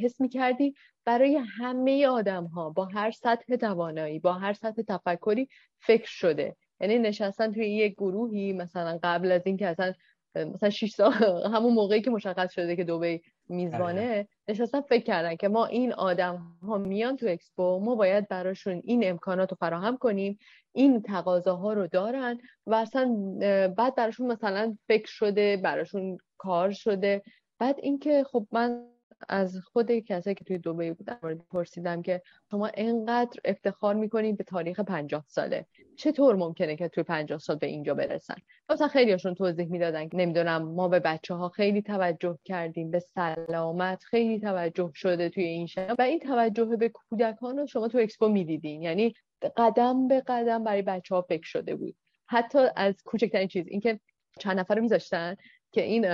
[0.03, 0.75] حس می‌کردی
[1.05, 6.57] برای همه آدم ها با هر سطح توانایی با هر سطح تفکری فکر شده.
[6.81, 9.93] یعنی نشستن توی یک گروهی مثلا قبل از اینکه اصلا
[10.37, 11.13] مثلا 6 سال
[11.55, 14.29] همون موقعی که مشخص شده که دوبی میزبانه آره.
[14.49, 19.09] نشستن فکر کردن که ما این آدم ها میان تو اکسپو ما باید براشون این
[19.09, 20.39] امکانات رو فراهم کنیم
[20.73, 23.35] این تقاضاها رو دارن و اصلا
[23.77, 27.23] بعد براشون مثلا فکر شده براشون کار شده
[27.59, 28.87] بعد اینکه خب من
[29.29, 34.81] از خود کسایی که توی دوبی بودن پرسیدم که شما انقدر افتخار می‌کنید به تاریخ
[34.81, 35.67] پنجاه ساله.
[35.97, 38.35] چطور ممکنه که توی پنجاه سال به اینجا برسن؟
[38.69, 44.05] مثلا خیلیشون توضیح می‌دادن که نمی‌دونم ما به بچه ها خیلی توجه کردیم به سلامت
[44.05, 48.29] خیلی توجه شده توی این شهر و این توجه به کودکان رو شما تو اکسپو
[48.29, 48.83] می‌دیدین.
[48.83, 49.15] یعنی
[49.57, 51.97] قدم به قدم برای بچه ها فکر شده بود.
[52.27, 54.01] حتی از کوچکترین چیز اینکه
[54.39, 55.37] چند نفر رو میذاشتن
[55.73, 56.07] که این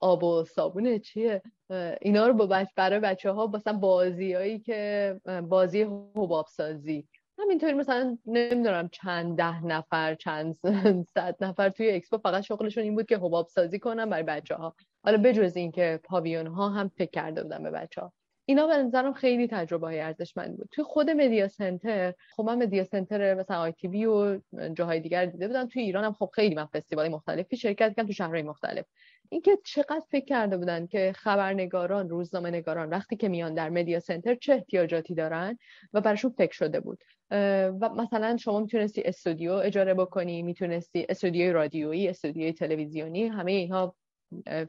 [0.00, 1.42] آب و صابون چیه؟
[2.00, 8.88] اینا رو با برای بچه ها مثلا بازیایی که بازی حباب سازی همینطوری مثلا نمی‌دونم
[8.88, 10.54] چند ده نفر چند
[11.14, 14.74] صد نفر توی اکسپو فقط شغلشون این بود که حباب سازی کنن برای بچه ها
[15.04, 18.12] حالا بجز این که پاویون ها هم فکر کرده بودن به بچه ها
[18.46, 20.68] اینا به نظرم خیلی تجربه های ارزشمند بود.
[20.72, 24.40] توی خود media center خب من media center مثلا آی تی وی و
[24.74, 25.68] جاهای دیگر دیده بودم.
[25.68, 28.84] توی ایران هم خب خیلی من فستیوال مختلفی شرکت کردم تو شهرهای مختلف.
[29.28, 34.34] اینکه چقدر فکر کرده بودن که خبرنگاران روزنامه نگاران وقتی که میان در مدیا سنتر
[34.34, 35.58] چه احتیاجاتی دارن
[35.92, 37.04] و براشون فکر شده بود.
[37.30, 43.94] و مثلا شما می‌تونستی استودیو اجاره بکنی می‌تونستی استودیوی رادیویی استودیوی تلویزیونی همه اینها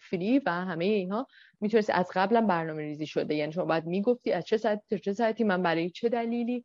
[0.02, 1.28] فری و همه اینها
[1.62, 3.36] می‌تونستی از قبلا برنامه ریزی شده.
[3.36, 6.64] یعنی شما باید می‌گفتی از چه ساعتی تا چه ساعتی من برای چه دلیلی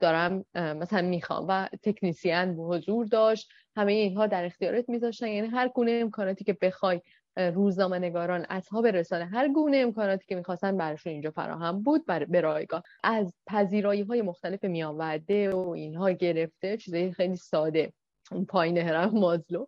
[0.00, 1.46] دارم مثلا می‌خوام.
[1.48, 3.50] و تکنیسیان حضور داشت.
[3.76, 5.28] همه اینها در اختیارت میذاشتن.
[5.28, 7.00] یعنی هر گونه امکاناتی که بخوای
[7.36, 12.40] روزنامه نگاران اصحاب رسانه هر گونه امکاناتی که می‌خواستن براشون اینجا فراهم بود بر به
[12.40, 16.76] رایگاه از پذیرایی های مختلف میان وعده و اینها گرفته.
[16.76, 17.92] چیزای خیلی ساده.
[18.32, 19.66] اون پایین هرم مازلو.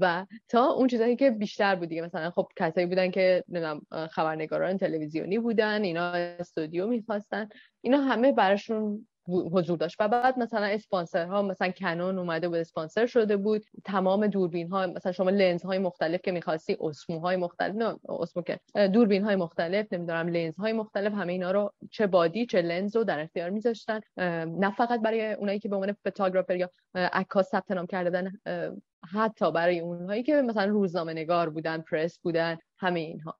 [0.00, 4.78] و تا اون چیزایی که بیشتر بود دیگه مثلا خب کسایی بودن که نمی‌دونم خبرنگاران
[4.78, 7.48] تلویزیونی بودن اینا استودیو می‌خواستن
[7.80, 9.96] اینا همه براشون حضور داشت.
[10.00, 13.64] و بعد مثلا اسپانسرها مثلا کنون اومده بود اسپانسر شده بود.
[13.84, 18.42] تمام دوربین ها مثلا شما لنز های مختلف که می‌خواستی اسمو های مختلف نه اسمو
[18.42, 22.96] که دوربین های مختلف نمی‌دونم لنز های مختلف همه اینا رو چه بادی چه لنز
[22.96, 24.00] رو در اختیار میذاشتن.
[24.46, 28.32] نه فقط برای اونایی که به عنوان فوتوگرافر یا عکاس ثبت نام کرده
[29.12, 33.38] حتی برای اونهایی که مثلا روزنامه نگار بودن پرس بودن همه اینها.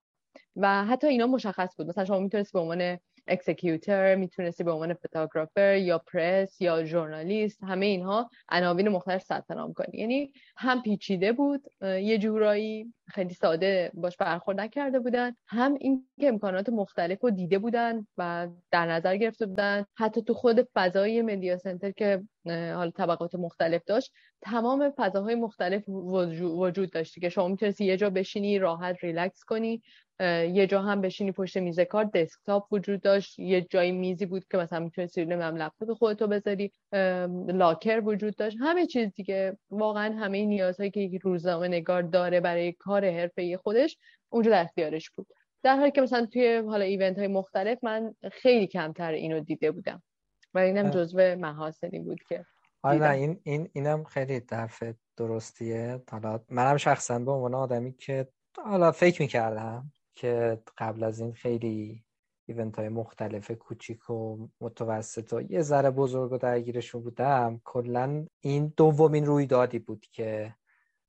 [0.57, 1.87] و حتی اینا مشخص بود.
[1.87, 7.87] مثلا شما می‌تونست به عنوان executor می‌تونستی به عنوان photographer یا پرس یا ژورنالیست همه
[7.87, 9.99] اینها عناوین مختلف ثبت نام کنی.
[9.99, 16.29] یعنی هم پیچیده بود یه جورایی خیلی ساده باش برخورد نکرده بودن هم این که
[16.29, 19.85] امکانات مختلف رو دیده بودن و در نظر گرفته بودن.
[19.95, 26.91] حتی تو خود فضای media center که حالا طبقات مختلف داشت تمام فضاهای مختلف وجود
[26.91, 29.83] داشتی که شما می‌تونستی یه جا بشینی راحت ریلکس کنی.
[30.21, 34.59] یه جا هم بشینی پشت میز کار دسکتاپ وجود داشت یه جای میزی بود که
[34.59, 36.73] مثلا می‌تونستی نمی‌دونم لپتاپ خودتو بذاری
[37.49, 39.59] لاکر وجود داشت همه چیز دیگه.
[39.71, 43.99] واقعا همه نیازهایی که یک روزنامه نگار داره برای کار حرفه خودش
[44.29, 45.27] اونجا در اختیارش بود.
[45.63, 50.03] در حالی که مثلا توی حالا ایونت های مختلف من خیلی کمتر اینو دیده بودم.
[50.55, 52.45] و اینم جزو محاسنی بود که
[52.83, 54.83] آره این این اینم خیلی درف
[55.17, 56.03] درستیه.
[56.11, 58.29] حالا منم شخصا به عنوان آدمی که
[58.65, 62.05] حالا فکر می‌کردم که قبل از این خیلی
[62.47, 68.73] ایونت های مختلف کوچیک و متوسط و یه ذره بزرگ و درگیرشون بودم کلا این
[68.77, 70.55] دومین رویدادی بود که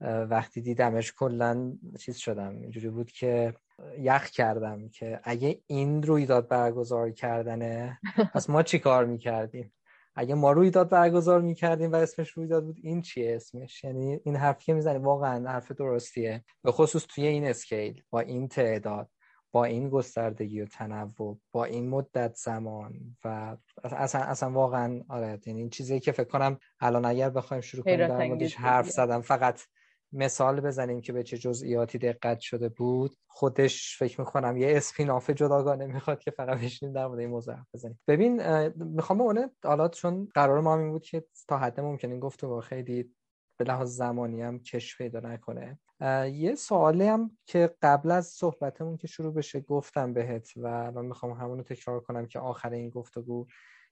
[0.01, 3.53] وقتی دیدمش کلا چیز شدم اینجوری بود که
[3.99, 7.99] یخ کردم که اگه این رویداد برگزار کردنه
[8.33, 9.73] پس ما چی کار می‌کردیم؟
[10.17, 14.65] اگه ما رویداد برگزار می‌کردیم و اسمش رویداد بود این چیه اسمش؟ یعنی این حرفی
[14.65, 16.43] که می‌زنی واقعا حرف درستیه.
[16.63, 19.09] به خصوص توی این اسکیل با این تعداد
[19.51, 25.59] با این گستردگی و تنوع با این مدت زمان و اصلا اصلا واقعا آره یعنی
[25.59, 29.61] این چیزی که فکر کنم الان اگر بخوایم شروع کنیم در موردش حرف زدم فقط
[30.11, 33.15] مثال بزنیم که به چه جزئیاتی دقت شده بود.
[33.27, 37.99] خودش فکر می‌کنم یه اسپیناف جداگانه می‌خواد که فقط بشینیم در مورد این موضوع بزنیم.
[38.07, 42.61] ببین می‌خوام اون حالا چون قرار ما این بود که تا حد ممکن این گفتگو
[42.61, 43.15] خیلی
[43.57, 45.79] به لحاظ زمانی هم کش پیدا نکنه.
[46.31, 51.31] یه سوالی هم که قبل از صحبتمون که شروع بشه گفتم بهت و الان می‌خوام
[51.31, 53.47] همونو تکرار کنم که آخر این گفتگو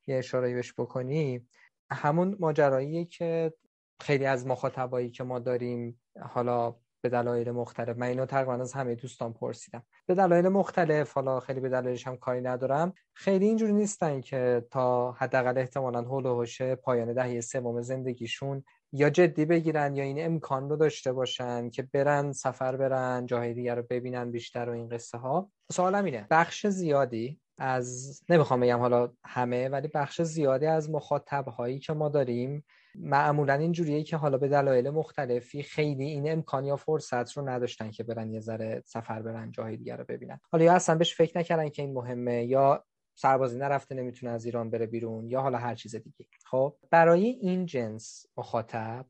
[0.08, 1.48] یه اشاره بهش بکنی.
[1.92, 3.54] همون ماجرایی که
[4.02, 7.98] خیلی از مخاطبایی که ما داریم حالا به دلایل مختلف.
[7.98, 9.84] من اینو تقریبا از همه دوستان پرسیدم.
[10.06, 12.94] به دلایل مختلف حالا خیلی به دلایلش هم کاری ندارم.
[13.14, 19.46] خیلی اینجوری نیستن که تا حداقل احتمالا هول و پایان دهه سوم زندگیشون یا جدی
[19.46, 24.32] بگیرن یا این امکان رو داشته باشن که برن سفر برن جاهای دیگر رو ببینن
[24.32, 25.52] بیشتر و این قصه ها.
[25.72, 31.80] سوالم اینه بخش زیادی از نمی‌خوام بگم حالا همه ولی بخش زیادی از مخاطب هایی
[31.80, 32.66] که ما داریم
[33.00, 38.04] معمولا اینجوریه که حالا به دلایل مختلفی خیلی این امکان یا فرصت رو نداشتن که
[38.04, 40.40] برن یه ذره سفر برن جاهای دیگر رو ببینن.
[40.52, 44.70] حالا یا اصلا بهش فکر نکردن که این مهمه یا سربازی نرفته نمی‌تونه از ایران
[44.70, 46.26] بره بیرون یا حالا هر چیز دیگه.
[46.46, 49.06] خب برای این جنس مخاطب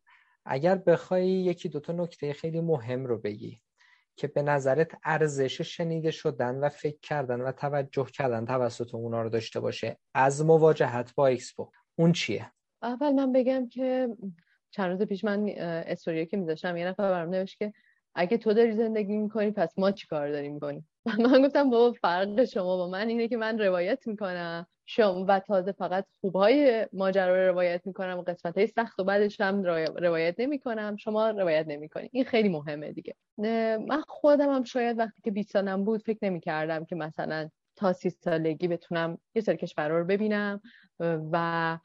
[0.45, 3.61] اگر بخوای یکی دوتا نکته خیلی مهم رو بگی
[4.15, 9.29] که به نظرت ارزش شنیده شدن و فکر کردن و توجه کردن توسط اونا رو
[9.29, 12.51] داشته باشه از مواجهت با اکسپو اون چیه؟
[12.83, 14.07] اول من بگم که
[14.71, 17.73] چند روز پیش من استوریو که میذاشتم یه نفر برام نوشت که
[18.15, 20.89] اگه تو داری زندگی می‌کنی پس ما چی کار داریم می‌کنیم؟
[21.31, 24.67] من گفتم بابا فرق شما با من اینه که من روایت می‌کنم.
[24.85, 29.41] شما و تازه فقط خوبهای ماجرا رو روایت می‌کنم و قسمت های سخت و بعدش
[29.41, 29.63] هم
[29.97, 30.95] روایت نمی‌کنم.
[30.95, 32.09] شما روایت نمی‌کنی.
[32.11, 33.15] این خیلی مهمه دیگه.
[33.87, 38.09] من خودم هم شاید وقتی که 20 سالم بود فکر نمی‌کردم که مثلا تا سی
[38.09, 40.61] سالگی بتونم یه سری کشورها رو ببینم
[41.31, 41.77] و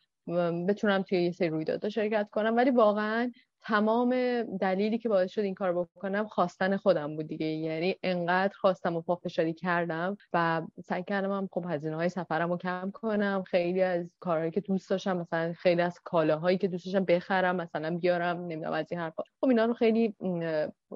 [0.68, 2.56] بتونم توی یه سری رویدادها شرکت کنم.
[2.56, 7.46] ولی واقعا تمام دلیلی که باعث شد این کار بکنم خواستن خودم بود دیگه.
[7.46, 12.56] یعنی انقدر خواستم و پافشاری کردم و سعی کردم هم خب هزینه های سفرم رو
[12.56, 13.42] کم کنم.
[13.46, 17.96] خیلی از کارهایی که دوست داشتم مثلا خیلی از کالاهایی که دوست داشتم بخرم مثلا
[17.96, 19.22] بیارم نمی‌دونم از این حرفا.
[19.40, 20.14] خب اینا رو خیلی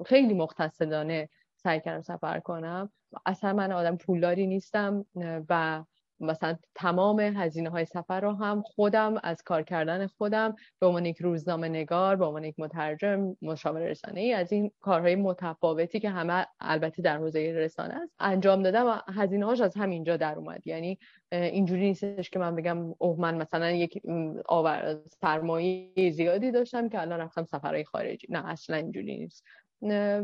[0.05, 2.91] خیلی مختصدانه سعی کردم سفر کنم.
[3.25, 5.05] اصلا من آدم پولداری نیستم
[5.49, 5.83] و
[6.19, 11.17] مثلا تمام هزینه های سفر رو هم خودم از کار کردن خودم به عنوان یک
[11.17, 16.45] روزنامه نگار به عنوان یک مترجم مشاور رسانه ای از این کارهای متفاوتی که همه
[16.59, 20.67] البته در حوزه رسانه است انجام دادم و هزینه هاش از همینجا در اومد.
[20.67, 20.99] یعنی
[21.31, 24.01] اینجوری نیستش که من بگم اوه من مثلا یک
[24.45, 28.27] آور سرمایه زیادی داشتم که الان رفتم سفرهای خارجی.
[28.29, 29.43] نه اصلا اینجوری نیست.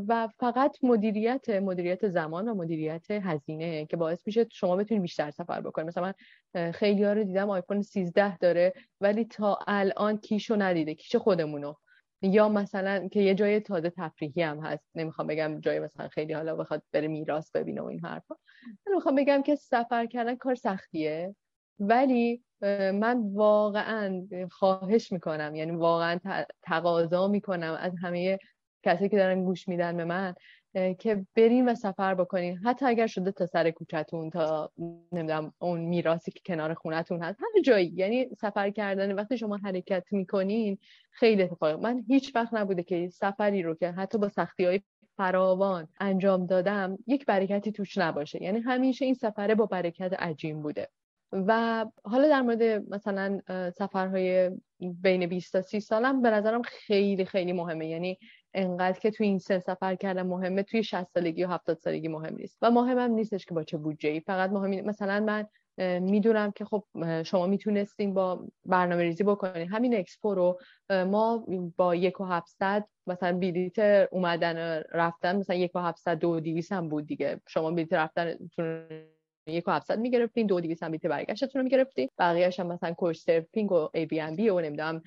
[0.08, 5.62] و فقط مدیریت مدیریت زمان و مدیریت هزینه که باعث میشه شما بتونید بیشتر سفر
[5.62, 5.88] بکنید.
[5.88, 6.14] مثلا
[6.56, 11.74] من خیلی رو دیدم آیفون 13 داره ولی تا الان کیشو ندیده کیش خودمونو.
[12.22, 14.90] یا مثلا که یه جای تازه تفریحی هم هست.
[14.96, 18.36] نمی‌خوام بگم جای مثلا خیلی حالا بخواد بره میراث ببینه و این حرفا.
[18.88, 21.36] من می‌خوام بگم که سفر کردن کار سختیه.
[21.80, 22.44] ولی
[22.94, 26.20] من واقعا خواهش می‌کنم یعنی واقعا
[26.62, 28.40] تقاضا می‌کنم از همه
[28.84, 30.36] کسی که دارن گوش میدن به من
[31.00, 34.72] که برین و سفر بکنین حتی اگر شده تا سر کوچتون تا
[35.12, 37.40] نمی‌دونم اون میراثی که کنار خونتون هست.
[37.42, 37.94] هر جایی.
[37.96, 40.78] یعنی سفر کردن وقتی شما حرکت می‌کنین
[41.12, 44.82] خیلی اتفاق من هیچ وقت نبوده که سفری رو که حتی با سختی های
[45.18, 48.44] فراوان انجام دادم یک برکتی توش نباشه.
[48.44, 50.88] یعنی همیشه این سفره با برکت عجیم بوده.
[51.34, 53.40] و حالا در مورد مثلا
[53.76, 57.88] سفرهای بین 20 تا 30 سالم به نظرم خیلی خیلی مهمه.
[57.88, 58.18] یعنی
[58.54, 62.36] انقدر که توی این سن سفر کردن مهمه توی 60 سالگی و 70 سالگی مهم
[62.36, 62.58] نیست.
[62.62, 65.48] و مهمم نیستش که با چه بودجه ای فقط مهم مثلا من
[66.00, 66.84] می‌دونم که خب
[67.24, 69.68] شما می‌تونستین با برنامه ریزی بکنین.
[69.68, 71.46] همین اکسپو رو ما
[71.78, 76.90] با یک و هفتصد مثلا بلیت اومدن رفتن مثلا یک و هفتصد دو دیویس هم
[76.90, 77.42] بود دیگه.
[77.48, 78.36] شما بلیت رفتن
[79.48, 82.10] یک و هفتصد می‌گرفتین دو دیویس هم بلیت برگشتتون رو می‌گرفتین.
[82.20, 85.02] بقیهش هم مثلا کوچ سرفینگ و ای بی ام بی و نمی‌دونم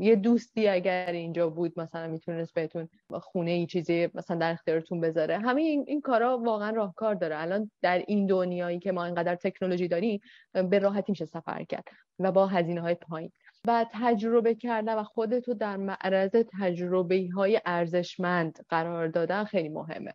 [0.00, 5.38] یه دوستی اگر اینجا بود مثلا می‌تونست بهتون خونه ای چیزی مثلا در اختیارتون بذاره.
[5.38, 7.40] همه این, این کارا واقعا راهکار داره.
[7.40, 10.20] الان در این دنیایی که ما اینقدر تکنولوژی داریم
[10.70, 11.84] به راحتی میشه سفر کرد
[12.18, 13.30] و با هزینه های پایین.
[13.66, 16.30] و تجربه کردن و خودتو در معرض
[16.60, 20.12] تجربه های ارزشمند قرار دادن خیلی مهمه.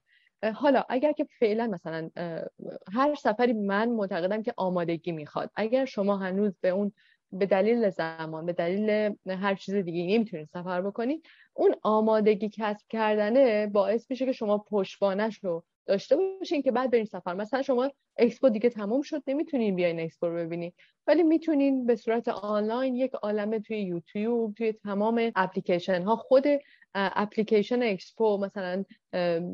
[0.56, 2.10] حالا اگر که فعلا مثلا
[2.94, 5.52] هر سفری من معتقدم که آمادگی می‌خواد.
[5.56, 6.92] اگر شما هنوز به اون
[7.32, 13.68] به دلیل زمان به دلیل هر چیز دیگه نمی‌تونید سفر بکنید اون آمادگی کسب کردنه
[13.68, 17.34] باعث میشه که شما پشتوانش رو داشته باشین که بعد برین سفر.
[17.34, 20.72] مثلا شما اکسپو دیگه تموم شد نمی‌تونین بیاین اکسپو رو ببینین
[21.08, 26.44] ولی می‌تونین به صورت آنلاین یک عالمه توی یوتیوب توی تمام اپلیکیشن ها خود
[26.96, 28.84] اپلیکیشن اکسپو مثلا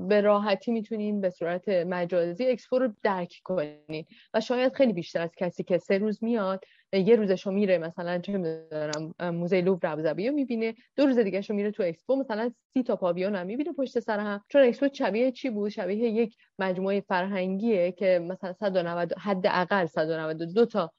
[0.07, 4.05] به راحتی می‌تونین به صورت مجازی اکسپو رو درک کنین.
[4.33, 8.37] و شاید خیلی بیشتر از کسی که سه روز میاد یه روزشو میره مثلا چه
[8.37, 12.95] می‌دونم موزه لوور ابوظبی رو می‌بینه دو روز دیگه میره تو اکسپو مثلا سی تا
[12.95, 14.41] پاویون هم می‌بینه پشت سر هم.
[14.49, 20.91] چون اکسپو شبیه چی بود؟ شبیه یک مجموعه فرهنگیه که مثلا 190 حداقل 192 تا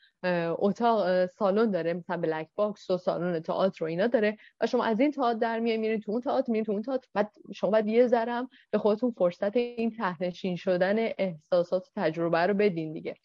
[0.58, 5.00] اتاق سالن داره مثلا black box و سالن تئاتر و اینا داره و شما از
[5.00, 7.86] این تئاتر در میای میرین تو اون تئاتر میرین تو اون تئاتر بعد شما باید
[7.86, 13.16] یه ذرم به خودتون فرصت این ته‌نشین شدن احساسات و تجربه رو بدین دیگه.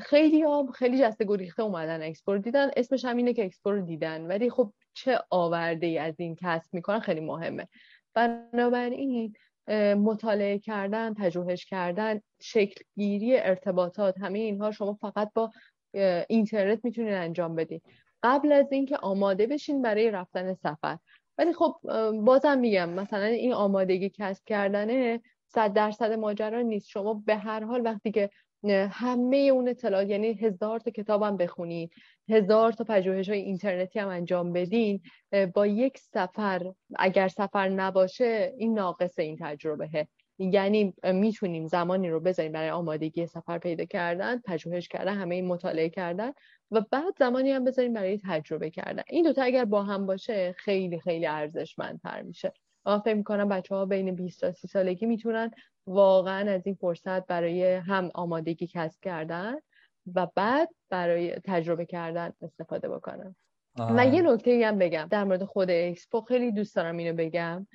[0.00, 2.70] خیلی ها خیلی جسته گریخته اومدن اکسپو رو دیدن.
[2.76, 4.26] اسمش هم اینه که اکسپو رو دیدن.
[4.26, 7.68] ولی خب چه آورده ای از این کسب می‌کنن خیلی مهمه.
[8.14, 9.34] بنابراین
[9.96, 15.50] مطالعه کردن پژوهش کردن شکلگیری ارتباطات همه اینها شما فقط با
[16.28, 17.80] اینترنت می‌تونین انجام بدین.
[18.22, 20.98] قبل از اینکه آماده بشین برای رفتن سفر.
[21.38, 21.76] ولی خب
[22.24, 26.88] بازم میگم مثلا این آمادگی کسب کردنه صد درصد ماجرا نیست.
[26.88, 28.30] شما به هر حال وقتی که
[28.90, 31.90] همه اون اطلاعات یعنی هزار تا کتابم بخونید
[32.28, 35.00] هزار تا پژوهش های اینترنتی هم انجام بدین
[35.54, 40.08] با یک سفر اگر سفر نباشه این ناقص این تجربه
[40.38, 45.88] یعنی می‌تونیم زمانی رو بذاریم برای آمادگی سفر پیدا کردن پژوهش کردن همه این مطالعه
[45.88, 46.32] کردن
[46.70, 49.02] و بعد زمانی هم بذاریم برای تجربه کردن.
[49.08, 52.52] این دوتا اگر با هم باشه خیلی خیلی ارزشمندتر میشه.
[52.86, 55.50] من فکر می‌کنم بچه ها بین 20 تا 30 سالگی می‌تونن
[55.86, 59.56] واقعا از این فرصت برای هم آمادگی کسب کردن
[60.14, 63.36] و بعد برای تجربه کردن استفاده بکنن.
[63.78, 67.66] و یه نکته هم بگم در مورد خود اکسپو خیلی دوست دارم اینو بگم.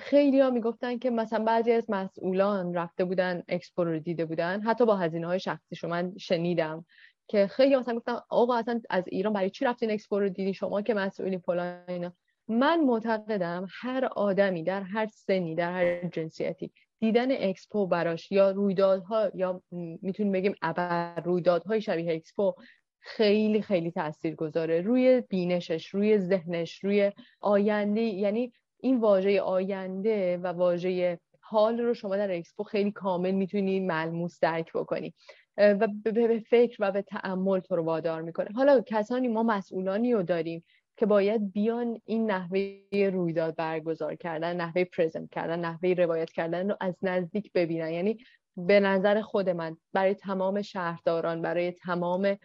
[0.00, 4.60] خیلی ها می‌گفتن که مثلا بعضی از مسئولان رفته بودن اکسپو رو دیده بودن.
[4.60, 6.84] حتی با هزینه های شخصی شما من شنیدم
[7.28, 10.82] که خیلی مثلا گفتن آقا اصلا از ایران برای چی رفتین اکسپو رو دیدی شما
[10.82, 12.12] که مسئولی فلان
[12.48, 19.30] من معتقدم هر آدمی در هر سنی در هر جنسیتی دیدن اکسپو براش یا رویدادها
[19.34, 19.62] یا
[20.02, 22.54] می‌تونیم بگیم ابر رویدادهای شبیه اکسپو
[23.00, 28.52] خیلی خیلی تاثیر گذاره روی بینشش روی ذهنش روی آینده یعنی
[28.84, 34.72] این واژه آینده و واژه حال رو شما در اکسپو خیلی کامل می‌تونی ملموس درک
[34.72, 35.14] بکنی.
[35.56, 38.48] و به فکر و به تأمل تو رو وادار می‌کنه.
[38.54, 40.64] حالا کسانی ما مسئولانی رو داریم
[40.96, 42.82] که باید بیان این نحوه
[43.12, 47.90] رویداد برگزار کردن نحوه present کردن نحوه روایت کردن رو از نزدیک ببینن.
[47.90, 48.18] یعنی
[48.56, 52.36] به نظر خود من برای تمام شهرداران برای تمام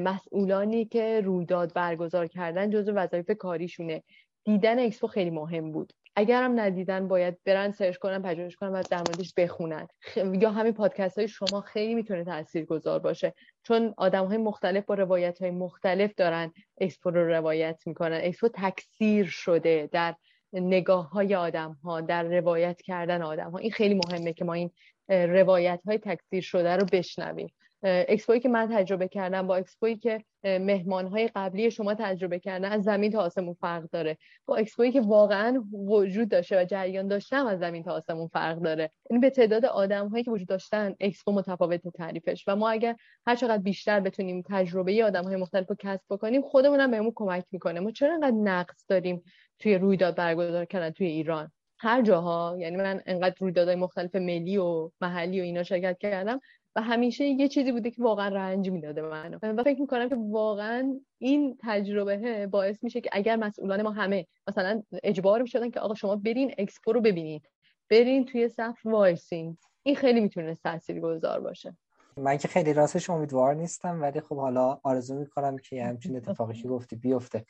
[0.00, 4.02] مسئولانی که رویداد برگزار کردن جزو وظایف کاریشونه.
[4.46, 5.92] دیدن اکسپو خیلی مهم بود.
[6.16, 9.88] اگرم ندیدن باید برن search کنن پژوهش کنن و در موردش بخونن.
[10.16, 13.34] یا همین پادکست های شما خیلی می‌تونه تاثیرگذار باشه.
[13.62, 18.20] چون آدم های مختلف با روایت های مختلف دارن اکسپو رو روایت می‌کنن.
[18.22, 20.14] اکسپو تکثیر شده در
[20.52, 24.70] نگاه های آدم ها در روایت کردن آدم ها این خیلی مهمه که ما این
[25.08, 27.48] روایت های تکثیر شده رو بشنویم.
[27.82, 32.82] اکسپوی که من تجربه کردم با اکسپوی که مهمان های قبلی شما تجربه کردن از
[32.82, 34.18] زمین تا آسمون فرق داره.
[34.46, 38.90] با اکسپوی که واقعا وجود داشته و جریان داشته از زمین تا آسمون فرق داره.
[39.10, 42.44] یعنی به تعداد آدم هایی که وجود داشتن اکسپو متفاوت تعریفش.
[42.48, 42.96] و ما اگر
[43.26, 47.44] هر چقدر بیشتر بتونیم تجربه آدم های مختلف رو کسب بکنیم خودمون هم بهمون کمک
[47.52, 47.80] می‌کنه.
[47.80, 49.22] ما چرا انقدر نقص داریم
[49.58, 54.90] توی رویداد برگزار کردن توی ایران؟ هر جاها یعنی من انقدر رویدادهای مختلف ملی و
[55.00, 56.40] محلی و اینا شرکت کردم
[56.76, 59.38] و همیشه یه چیزی بوده که واقعا رنج می‌داده منو.
[59.42, 64.82] و فکر می‌کنم که واقعا این تجربه باعث میشه که اگر مسئولان ما همه مثلا
[65.02, 67.48] اجبار می‌شدن که آقا شما برین اکسپو رو ببینید
[67.90, 70.56] برین توی صف وایسین این خیلی می‌تونه
[71.02, 71.76] گذار باشه.
[72.16, 76.68] من که خیلی راستش امیدوار نیستم ولی خب حالا آرزو می‌کنم که همچین اتفاقی که
[76.68, 77.44] گفتی بیفته.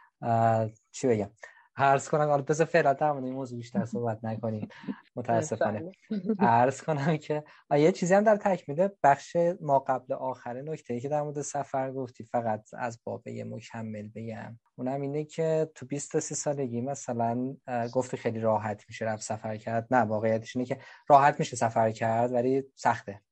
[0.93, 1.31] چی بگم؟
[1.79, 4.69] عرض کنم حالا بذار فعلا این موضوع بیشتر صحبت نکنیم.
[5.17, 5.93] متاسفانه.
[6.39, 11.23] عرض کنم که یه چیزی هم در تکمیل بخش ما قبل آخره نکته که در
[11.23, 14.59] مورد سفر گفتی فقط از بابه مکمل بگم.
[14.77, 17.57] اونم اینه که تو 20 تا 30 سالگی مثلا
[17.93, 19.87] گفتی خیلی راحت میشه رفت سفر کرد.
[19.91, 23.23] نه واقعیتش اینه که راحت میشه سفر کرد ولی سخته.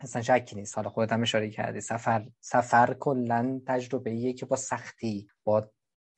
[0.00, 0.76] اصلا شکی نیست.
[0.76, 1.80] حالا خودت هم اشاره کردی.
[1.80, 5.70] سفر سفر کلا تجربه ایه که با سختی با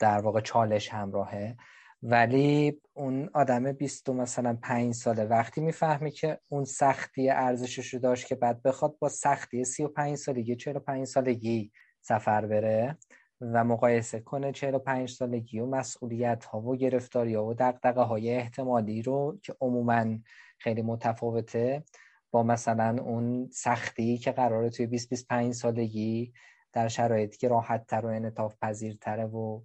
[0.03, 1.57] در واقع چالش همراهه.
[2.03, 8.27] ولی اون آدم 20 مثلا پنج ساله وقتی می‌فهمه که اون سختی ارزشش رو داشت
[8.27, 12.99] که بعد بخواد با سختی 35 سالگی 45 سالگی سفر بره
[13.41, 19.03] و مقایسه کنه 45 سالگی و مسئولیت ها و گرفتاری ها و دقدقه های احتمالی
[19.03, 20.19] رو که عموما
[20.59, 21.85] خیلی متفاوته
[22.31, 26.33] با مثلا اون سختی که قراره توی 20 25 سالگی
[26.73, 29.61] در شرایطی که راحت تر و انطاف پذیرتره و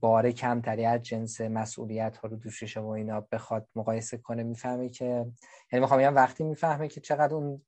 [0.00, 5.04] بار کمتری از جنس مسئولیت ها رو دوششه و اینا بخواد مقایسه کنه می‌فهمه که
[5.72, 7.62] یعنی می‌خوام وقتی می‌فهمه که چقدر اون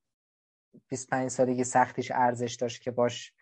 [0.88, 3.32] 25 سالگی سختیش ارزش داشت که باش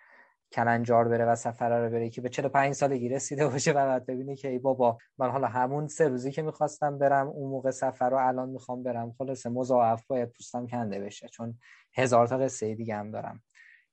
[0.52, 4.36] کلنجار بره و سفر رو بره که به 45 سالگی رسیده باشه و بعد ببینه
[4.36, 8.16] که ای بابا من حالا همون سه روزی که می‌خواستم برم اون موقع سفر رو
[8.16, 11.58] الان می‌خوام برم خلاصه مضاعف باید پوستم کنده بشه چون
[11.94, 13.42] هزار تا قصه دیگه هم دارم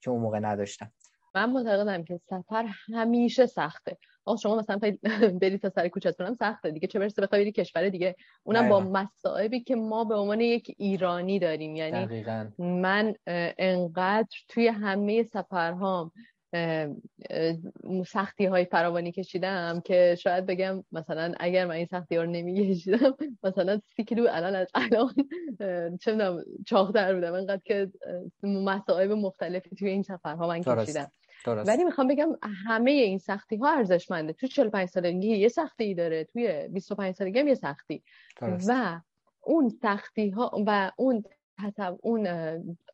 [0.02, 0.92] که اون موقع نداشتم.
[1.36, 3.98] من معتقدم که سفر همیشه سخته.
[4.26, 4.80] آقا شما مثلا
[5.42, 6.88] برید تا سر کوچه‌تون هم سخته دیگه.
[6.88, 8.16] چه برسه بخوای بری کشور دیگه.
[8.44, 11.76] اونم با مصائبی که ما به عنوان یک ایرانی داریم.
[11.76, 12.50] یعنی دقیقا.
[12.60, 13.14] من
[13.58, 16.12] انقدر توی همه سفرهام
[18.06, 22.70] سختی های فراوانی کشیدم که شاید بگم مثلا اگر من این سختی ها رو نمی
[22.70, 25.14] کشیدم مثلا سی کیلو الان از الان
[26.02, 27.92] چه می‌دونم چاقتر بودم انقدر که
[28.44, 31.12] مصائب مختلفی توی این سفرها من کشیدم
[31.46, 31.70] درست.
[31.70, 32.30] ولی می‌خوام بگم
[32.68, 37.48] همه این سختی ها ارزشمنده تو 45 سالگی یه سختی داره توی 25 سالگی هم
[37.48, 38.04] یه سختی
[38.42, 38.70] درست.
[38.70, 39.02] و
[39.42, 41.24] اون سختی ها و اون
[42.02, 42.28] اون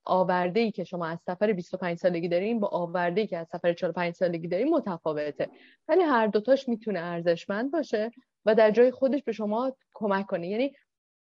[0.05, 3.73] آورده ای که شما از سفر 25 سالگی دارین با آورده ای که از سفر
[3.73, 5.49] 45 سالگی دارین متفاوته.
[5.87, 8.11] ولی هر دوتاش می‌تونه ارزشمند باشه
[8.45, 10.47] و در جای خودش به شما کمک کنه.
[10.47, 10.73] یعنی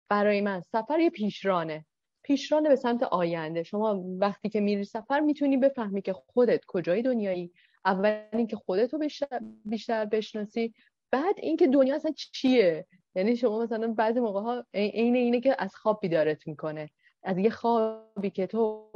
[0.10, 1.86] برای من سفر یه پیشرانه.
[2.24, 3.64] پیشرانه به سمت آینده.
[3.64, 7.52] شما وقتی که میری سفر می‌تونی بفهمی که خودت کجای دنیایی.
[7.86, 10.74] اول اینکه خودت رو بیشتر, بیشتر بشناسی.
[11.12, 15.76] بعد اینکه دنیا اصلا چیه؟ یعنی شما مثلا بعضی موقع ها عین اینه که از
[15.76, 16.90] خواب بیدارت می‌کنه.
[17.24, 18.90] از یه خوابی که تو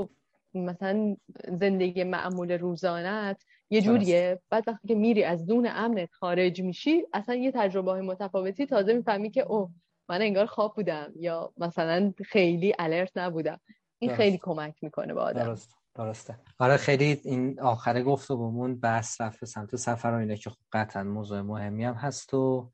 [0.54, 1.16] مثلا
[1.60, 4.42] زندگی معمول روزانت یه جوریه.
[4.50, 8.94] بعد وقتی که میری از دون امنت خارج میشی اصلا یه تجربه های متفاوتی تازه
[8.94, 9.70] می‌فهمی که اوه
[10.10, 13.60] من انگار خواب بودم یا مثلا خیلی الرت نبودم.
[14.00, 15.44] این خیلی کمک می‌کنه به آدم.
[15.44, 15.78] درست.
[15.96, 16.40] درسته.
[16.60, 20.58] آره خیلی این آخره گفت و بمون بحث رفت سمت سفر و اینه که خب
[20.72, 22.72] قطعا موضوع مهمی هم هست و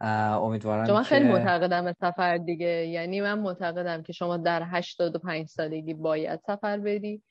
[0.00, 2.86] امیدوارم شما خیلی معتقدم به سفر دیگه.
[2.86, 7.22] یعنی من معتقدم که شما در 85 سالگی باید سفر بدی.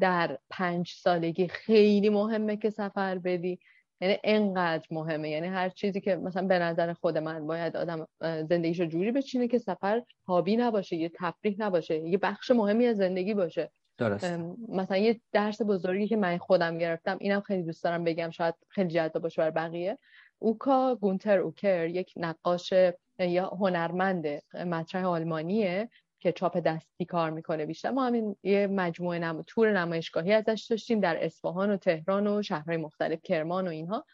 [0.00, 3.58] در پنج سالگی خیلی مهمه که سفر بدی.
[4.00, 5.30] یعنی انقدر مهمه.
[5.30, 9.58] یعنی هر چیزی که مثلا به نظر خود من باید آدم زندگیشو جوری بچینه که
[9.58, 13.70] سفر هابی نباشه یه تفریح نباشه یه بخش مهمی از زندگی باشه.
[13.98, 14.38] درست.
[14.68, 18.90] مثلا یه درس بزرگی که من خودم گرفتم اینم خیلی دوست دارم بگم شاید خیلی
[18.90, 19.98] جذاب باشه برای بقیه.
[20.42, 22.72] اوکا گونتر اوکر یک نقاش
[23.18, 25.88] یا هنرمند مطرح آلمانیه
[26.20, 27.90] که چاپ دستی کار می‌کنه بیشتر.
[27.90, 29.42] ما همین یه مجموعه نم...
[29.46, 34.04] تور نمایشگاهی ازش داشتیم در اصفهان و تهران و شهرهای مختلف کرمان و اینها.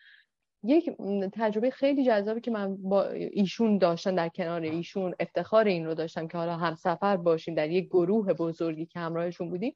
[0.63, 0.97] یک
[1.33, 6.29] تجربه خیلی جذابی که من با ایشون داشتم در کنار ایشون افتخار این رو داشتم
[6.29, 9.75] که حالا همسفر باشیم در یک گروه بزرگی که همراهشون بودیم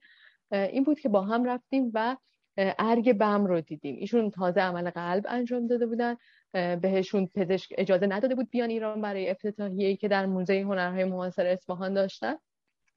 [0.53, 2.16] این بود که با هم رفتیم و
[2.57, 3.96] ارگ بم رو دیدیم.
[3.96, 6.16] ایشون تازه عمل قلب انجام داده بودن.
[6.53, 11.94] بهشون پزشک اجازه نداده بود بیان ایران برای افتتاحیه‌ای که در موزه هنرهای معاصر اصفهان
[11.94, 12.34] داشتن.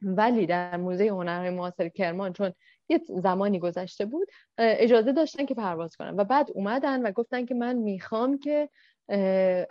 [0.01, 2.53] ولی در موزه هنرهای معاصر کرمان چون
[2.89, 4.27] یه زمانی گذشته بود
[4.57, 8.69] اجازه داشتن که پرواز کنن و بعد اومدن و گفتن که من می‌خوام که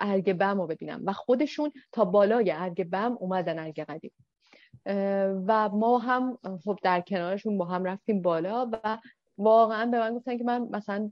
[0.01, 4.13] ارگ بم رو ببینم و خودشون تا بالای ارگ بم اومدن ارگ قدیم.
[5.47, 8.99] و ما هم خب در کنارشون با هم رفتیم بالا و
[9.39, 11.11] واقعا به من گفتن که من مثلا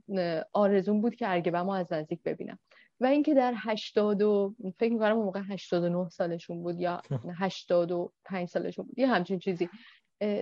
[0.53, 2.59] آرزون بود که ارگ بم رو از نزدیک ببینم.
[2.99, 7.01] و اینکه در 80 و فکر می‌کنم اون موقع 89 سالشون بود یا
[7.39, 9.69] 85 سالشون بود یه همچین چیزی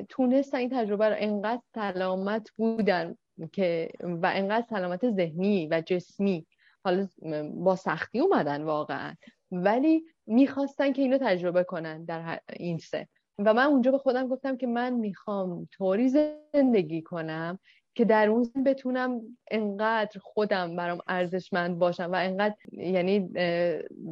[0.09, 3.15] تونستن این تجربه رو انقدر سلامت بودن
[3.51, 6.47] که و انقدر سلامت ذهنی و جسمی
[6.83, 7.07] حالا
[7.53, 9.15] با سختی اومدن واقعا.
[9.51, 13.07] ولی می‌خواستن که اینو تجربه کنن در این سه
[13.45, 16.09] و من اونجا به خودم گفتم که من می‌خوام طوری
[16.53, 17.59] زندگی کنم
[17.95, 19.21] که در اون بتونم
[19.51, 23.29] انقدر خودم برام ارزشمند باشم و انقدر یعنی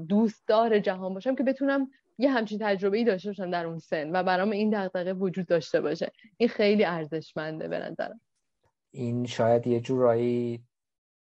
[0.08, 4.24] دوستدار جهان باشم که بتونم یه همچین تجربه ای داشته باشم در اون سن و
[4.24, 6.12] برام این دقیقه وجود داشته باشه.
[6.38, 8.22] این خیلی ارزشمنده به نظرم.
[8.92, 10.64] این شاید یه جورایی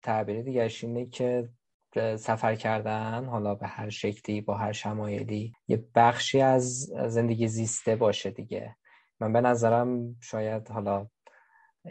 [0.03, 1.49] تعبیر دیگرش اینه که
[1.95, 8.31] سفر کردن حالا به هر شکلی با هر شمایلی یه بخشی از زندگی زیسته باشه
[8.31, 8.75] دیگه.
[9.19, 11.07] من به نظرم شاید حالا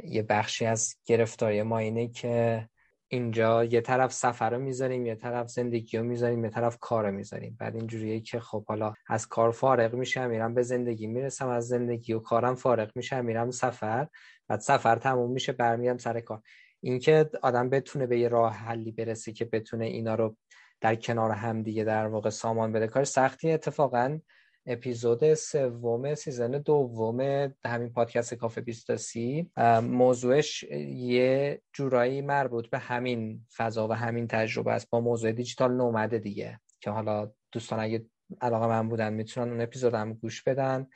[0.04, 2.68] یه بخشی از گرفتاری ما اینه که
[3.08, 7.12] اینجا یه طرف سفر رو می‌ذاریم یه طرف زندگی رو می‌ذاریم یه طرف کار رو
[7.12, 7.56] می‌ذاریم.
[7.60, 12.12] بعد اینجوریه که خب حالا از کار فارغ میشم میرم به زندگی می‌رسم از زندگی
[12.12, 14.08] و کارم فارغ میشم میرم سفر.
[14.48, 16.42] بعد سفر تموم میشه برمیام سر کار.
[16.86, 20.36] اینکه آدم بتونه به یه راه حلی برسه که بتونه اینا رو
[20.80, 22.86] در کنار هم دیگه در واقع سامان بده.
[22.86, 24.18] کار سختی اتفاقا
[24.66, 27.20] اپیزود سوم season دوم
[27.66, 29.50] همین پادکست کافه بیستاسی
[29.82, 34.90] موضوعش یه جورایی مربوط به همین فضا و همین تجربه است.
[34.90, 38.04] با موضوع digital nomad ه دیگه که حالا دوستان اگه
[38.40, 40.86] علاقه‌مند بودن می‌تونن اون اپیزود هم گوش بدن.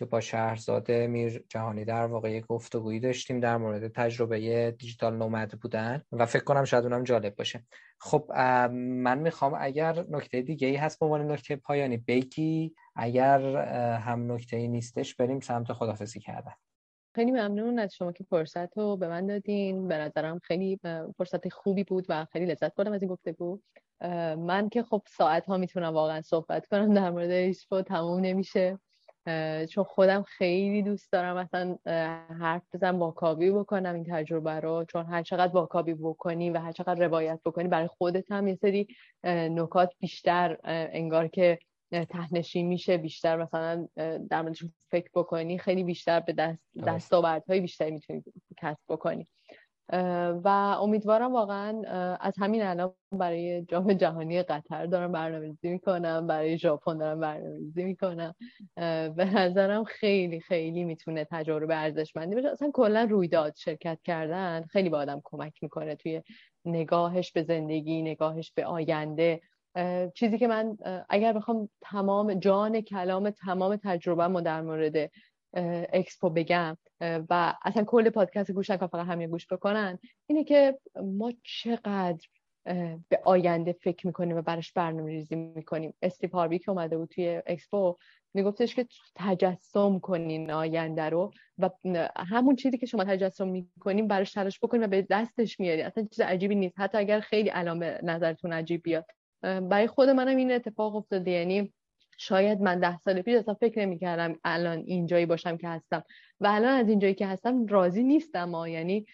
[0.00, 6.02] که با شهرزاده میر جهانی در واقع گفتگویی داشتیم در مورد تجربه دیجیتال نومد بودن
[6.12, 7.64] و فکر کنم شاید اونم جالب باشه.
[7.98, 8.32] خب
[8.72, 13.56] من می‌خوام اگر نکته دیگه ای هست به عنوان نکته پایانی بگی اگر
[13.96, 16.52] هم نکته ای نیستش بریم سمت خدافزی کردن.
[17.14, 19.88] خیلی ممنون از شما که فرصت رو به من دادین.
[19.88, 20.80] به نظرم خیلی
[21.18, 23.60] فرصت خوبی بود و خیلی لذت بردم از این گفتگو.
[24.38, 28.78] من که خب ساعت ها می‌تونم واقعا صحبت کنم در مورد ایسپو تموم نمیشه.
[29.70, 31.76] چون خودم خیلی دوست دارم مثلا
[32.40, 34.84] حرف بزنم واکاوی بکنم این تجربه رو.
[34.84, 38.88] چون هر چقدر واکاوی بکنی و هر چقدر روایت بکنی برای خودت هم یه سری
[39.24, 41.58] نکات بیشتر انگار که
[42.08, 42.96] تهنشین میشه.
[42.96, 43.88] بیشتر مثلا
[44.30, 48.24] در موردش فکر بکنی خیلی بیشتر به دست دستاوردهای بیشتری می‌تونی
[48.58, 49.26] کسب بکنی.
[50.44, 50.48] و
[50.82, 51.82] امیدوارم واقعا
[52.20, 58.34] از همین الان برای جام جهانی قطر دارم برنامه‌ریزی می‌کنم برای ژاپن دارم برنامه‌ریزی می‌کنم.
[59.16, 62.48] به نظرم خیلی خیلی می‌تونه تجربه ارزشمندی باشه.
[62.48, 66.22] اصلا کلا رویداد شرکت کردن خیلی با آدم کمک می‌کنه توی
[66.64, 69.40] نگاهش به زندگی نگاهش به آینده.
[70.14, 70.76] چیزی که من
[71.08, 75.10] اگر بخوام تمام جان کلام تمام تجربه در مورد
[75.92, 76.76] اکسپو بگم.
[77.00, 79.98] و اصلا کل پادکست گوش نکن فقط همین گوش بکنن.
[80.26, 82.26] اینه که ما چقدر
[83.08, 85.94] به آینده فکر می‌کنیم و برش برنامه ریزی می‌کنیم.
[86.02, 87.96] استیو هاروی که اومده بود توی اکسپو
[88.34, 91.70] میگفتش که تجسم کنین آینده رو و
[92.16, 96.20] همون چیزی که شما تجسم می‌کنیم براش تلاش بکنیم و به دستش میارید اصلا چیز
[96.20, 96.74] عجیبی نیست.
[96.78, 99.06] حتی اگر خیلی الان به نظرتون عجیب بیاد.
[99.42, 101.30] برای خود منم این اتفاق افتاده.
[101.30, 101.72] یعنی
[102.22, 106.02] شاید من ده سال پیش اصلا فکر نمی‌کردم الان اینجایی باشم که هستم.
[106.40, 108.68] و الان از اینجایی که هستم راضی نیستم ها.
[108.68, 109.06] یعنی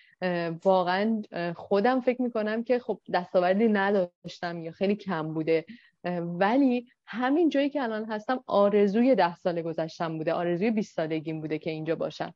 [0.65, 1.23] واقعا
[1.57, 5.65] خودم فکر می‌کنم که خب دستاوردی نداشتم یا خیلی کم بوده.
[6.21, 10.33] ولی همین جایی که الان هستم آرزوی ده سال گذشتم بوده.
[10.33, 12.35] آرزوی 20 سالگیم بوده که اینجا باشم.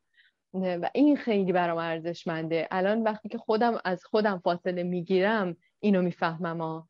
[0.54, 2.68] و این خیلی برام ارزشمنده.
[2.70, 6.88] الان وقتی که خودم از خودم فاصله می‌گیرم اینو می‌فهمم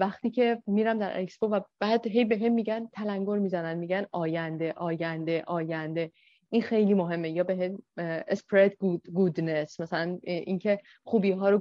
[0.00, 4.72] وقتی که میرم در اکسپو و بعد هی به هم میگن تلنگر می‌زنن میگن آینده
[4.76, 6.12] آینده آینده.
[6.50, 7.30] این خیلی مهمه.
[7.30, 7.74] یا به
[8.28, 8.72] اسپرد
[9.12, 11.58] گودنس مثلا اینکه خوبی ها رو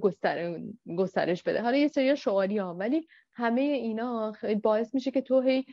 [0.97, 1.61] گسترش بده.
[1.61, 4.33] حالا یه سری شعاری ها ولی همه اینا
[4.63, 5.65] باعث میشه که تو هی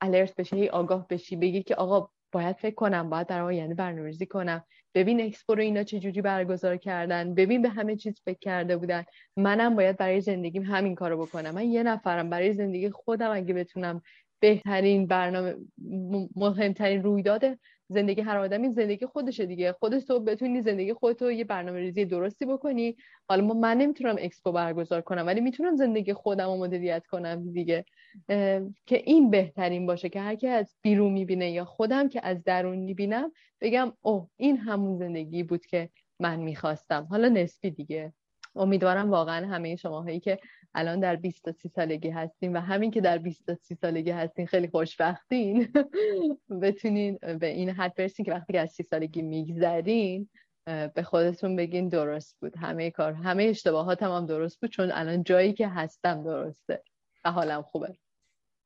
[0.00, 1.36] الرت بشی هی آگاه بشی.
[1.36, 4.64] بگی که آقا باید فکر کنم باید در آینده برنامه‌ریزی کنم.
[4.94, 7.34] ببین اکسپو رو اینا چه جوری برگزار کردن.
[7.34, 9.04] ببین به همه چیز فکر کرده بودن.
[9.36, 11.50] منم باید برای زندگیم همین کارو بکنم.
[11.54, 12.30] من یه نفرم.
[12.30, 14.02] برای زندگی خودم اگه بتونم
[14.40, 15.54] بهترین برنامه
[16.36, 17.44] مهمترین رویداد
[17.88, 19.72] زندگی هر آدمی زندگی خودشه دیگه.
[19.72, 22.96] خودت تو بتونی زندگی خودتو یه برنامه ریزی درستی بکنی.
[23.28, 27.84] حالا ما من نمی‌تونم اکسپو برگزار کنم ولی می‌تونم زندگی خودم رو مدیریت کنم دیگه.
[28.86, 32.78] که این بهترین باشه که هر کی از بیرون می‌بینه یا خودم که از درون
[32.78, 35.88] می‌بینم بگم اوه این همون زندگی بود که
[36.20, 37.06] من می‌خواستم.
[37.10, 38.12] حالا نسبی دیگه.
[38.56, 40.38] امیدوارم واقعا همه شماهایی که
[40.74, 44.10] الان در 20 تا 30 سالگی هستین و همین که در 20 تا 30 سالگی
[44.10, 45.72] هستین خیلی خوشبختین.
[46.62, 50.28] بتونین به این حد برسین که وقتی که از 30 سالگی میگذرین
[50.66, 52.56] به خودتون بگین درست بود.
[52.56, 56.82] همه کار همه اشتباهاتم هم درست بود چون الان جایی که هستم درسته
[57.24, 57.96] و حالم خوبه.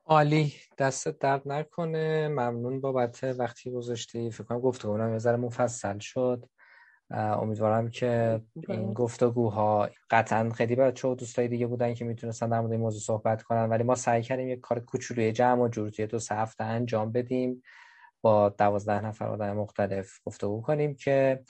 [0.06, 0.52] عالی.
[0.78, 2.28] دست درد نکنه.
[2.28, 4.30] ممنون بابت وقتی گذاشتی.
[4.30, 6.46] فکر کنم گفتگو یه ذره مفصل شد.
[7.10, 12.72] امیدوارم که این گفتگوها قطعا خیلی بچه و دوستای دیگه بودن که می‌تونستن در مورد
[12.72, 13.68] این موضوع صحبت کنن.
[13.68, 17.12] ولی ما سعی کردیم یک کار کوچولوی جمع و جور توی دو سه هفته انجام
[17.12, 17.62] بدیم.
[18.22, 21.42] با دوازده نفر آدم مختلف گفتگو کنیم که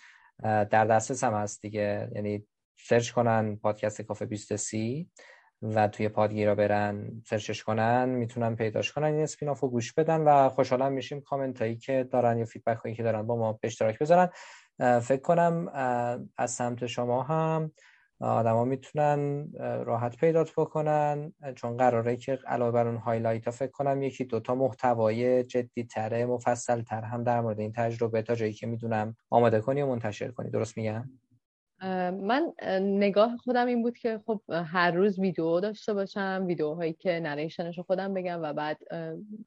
[0.43, 2.11] در دسترس هم هست دیگه.
[2.15, 2.47] یعنی
[2.81, 5.07] search کنن پادکست کافه 23
[5.63, 10.21] و توی پادگیرا برن search ش کنن می‌تونن پیداش کنن این spin-off رو گوش بدن
[10.21, 13.61] و خوشحالم میشیم کامنت هایی که دارن یا feedback هایی که دارن با ما به
[13.63, 14.29] اشتراک بذارن.
[14.79, 15.69] فکر کنم
[16.37, 17.73] از سمت شما هم
[18.21, 24.03] آدما می‌تونن راحت پیدات بکنن چون قراره که علاوه بر اون highlight ها فکر کنم
[24.03, 28.67] یکی دوتا محتوای جدی تره مفصل تر هم در مورد این تجربه تا جایی که
[28.67, 30.51] می‌دونم آماده کنی و منتشر کنی.
[30.51, 31.11] درست میگم؟
[32.13, 37.79] من نگاه خودم این بود که خب هر روز ویدیو داشته باشم ویدیوهایی که نریشنش
[37.79, 38.79] خودم بگم و بعد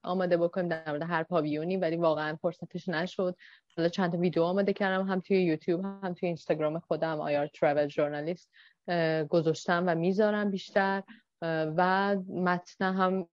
[0.03, 3.35] آماده بکنم در مورد هر پاویونی ولی واقعا فرصتش نشد.
[3.77, 7.87] حالا چند تا ویدیو آماده کردم هم توی یوتیوب هم توی اینستاگرام خودم آیار ترافل
[7.87, 8.51] ژورنالیست
[9.29, 11.03] گذاشتم و می‌ذارم بیشتر.
[11.77, 13.27] و متن هم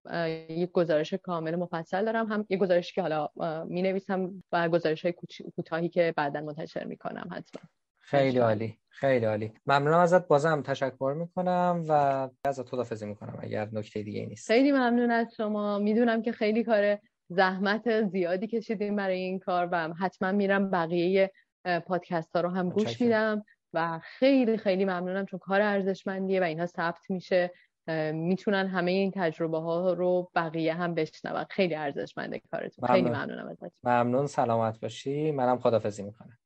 [0.48, 2.26] یک گزارش کامل مفصل دارم.
[2.26, 3.28] هم یک گزارشی که حالا
[3.64, 5.14] می نویسم و گزارش های
[5.56, 7.62] کوتاهی که بعدا منتشر می کنم حتما.
[8.10, 9.52] خیلی عالی خیلی عالی.
[9.66, 11.92] ممنونم ازت بازم تشکر می‌کنم و
[12.44, 14.46] ازت خدافظی می‌کنم اگر نکته دیگه نیست.
[14.46, 15.78] خیلی ممنون از شما.
[15.78, 16.98] می‌دونم که خیلی کار
[17.28, 21.32] زحمت زیادی کشیدیم برای این کار و حتما میرم بقیه
[21.86, 26.66] پادکست ها رو هم گوش میدم و خیلی خیلی ممنونم چون کار ارزشمندیه و اینها
[26.66, 27.52] ثبت میشه.
[28.12, 31.44] می‌تونن همه این تجربه ها رو بقیه هم بشنون.
[31.50, 32.88] خیلی ارزشمنده کارتون.
[32.88, 33.72] خیلی ممنونم ازت.
[33.84, 35.30] ممنون سلامت باشی.
[35.30, 36.38] منم خدافظی می‌کنم.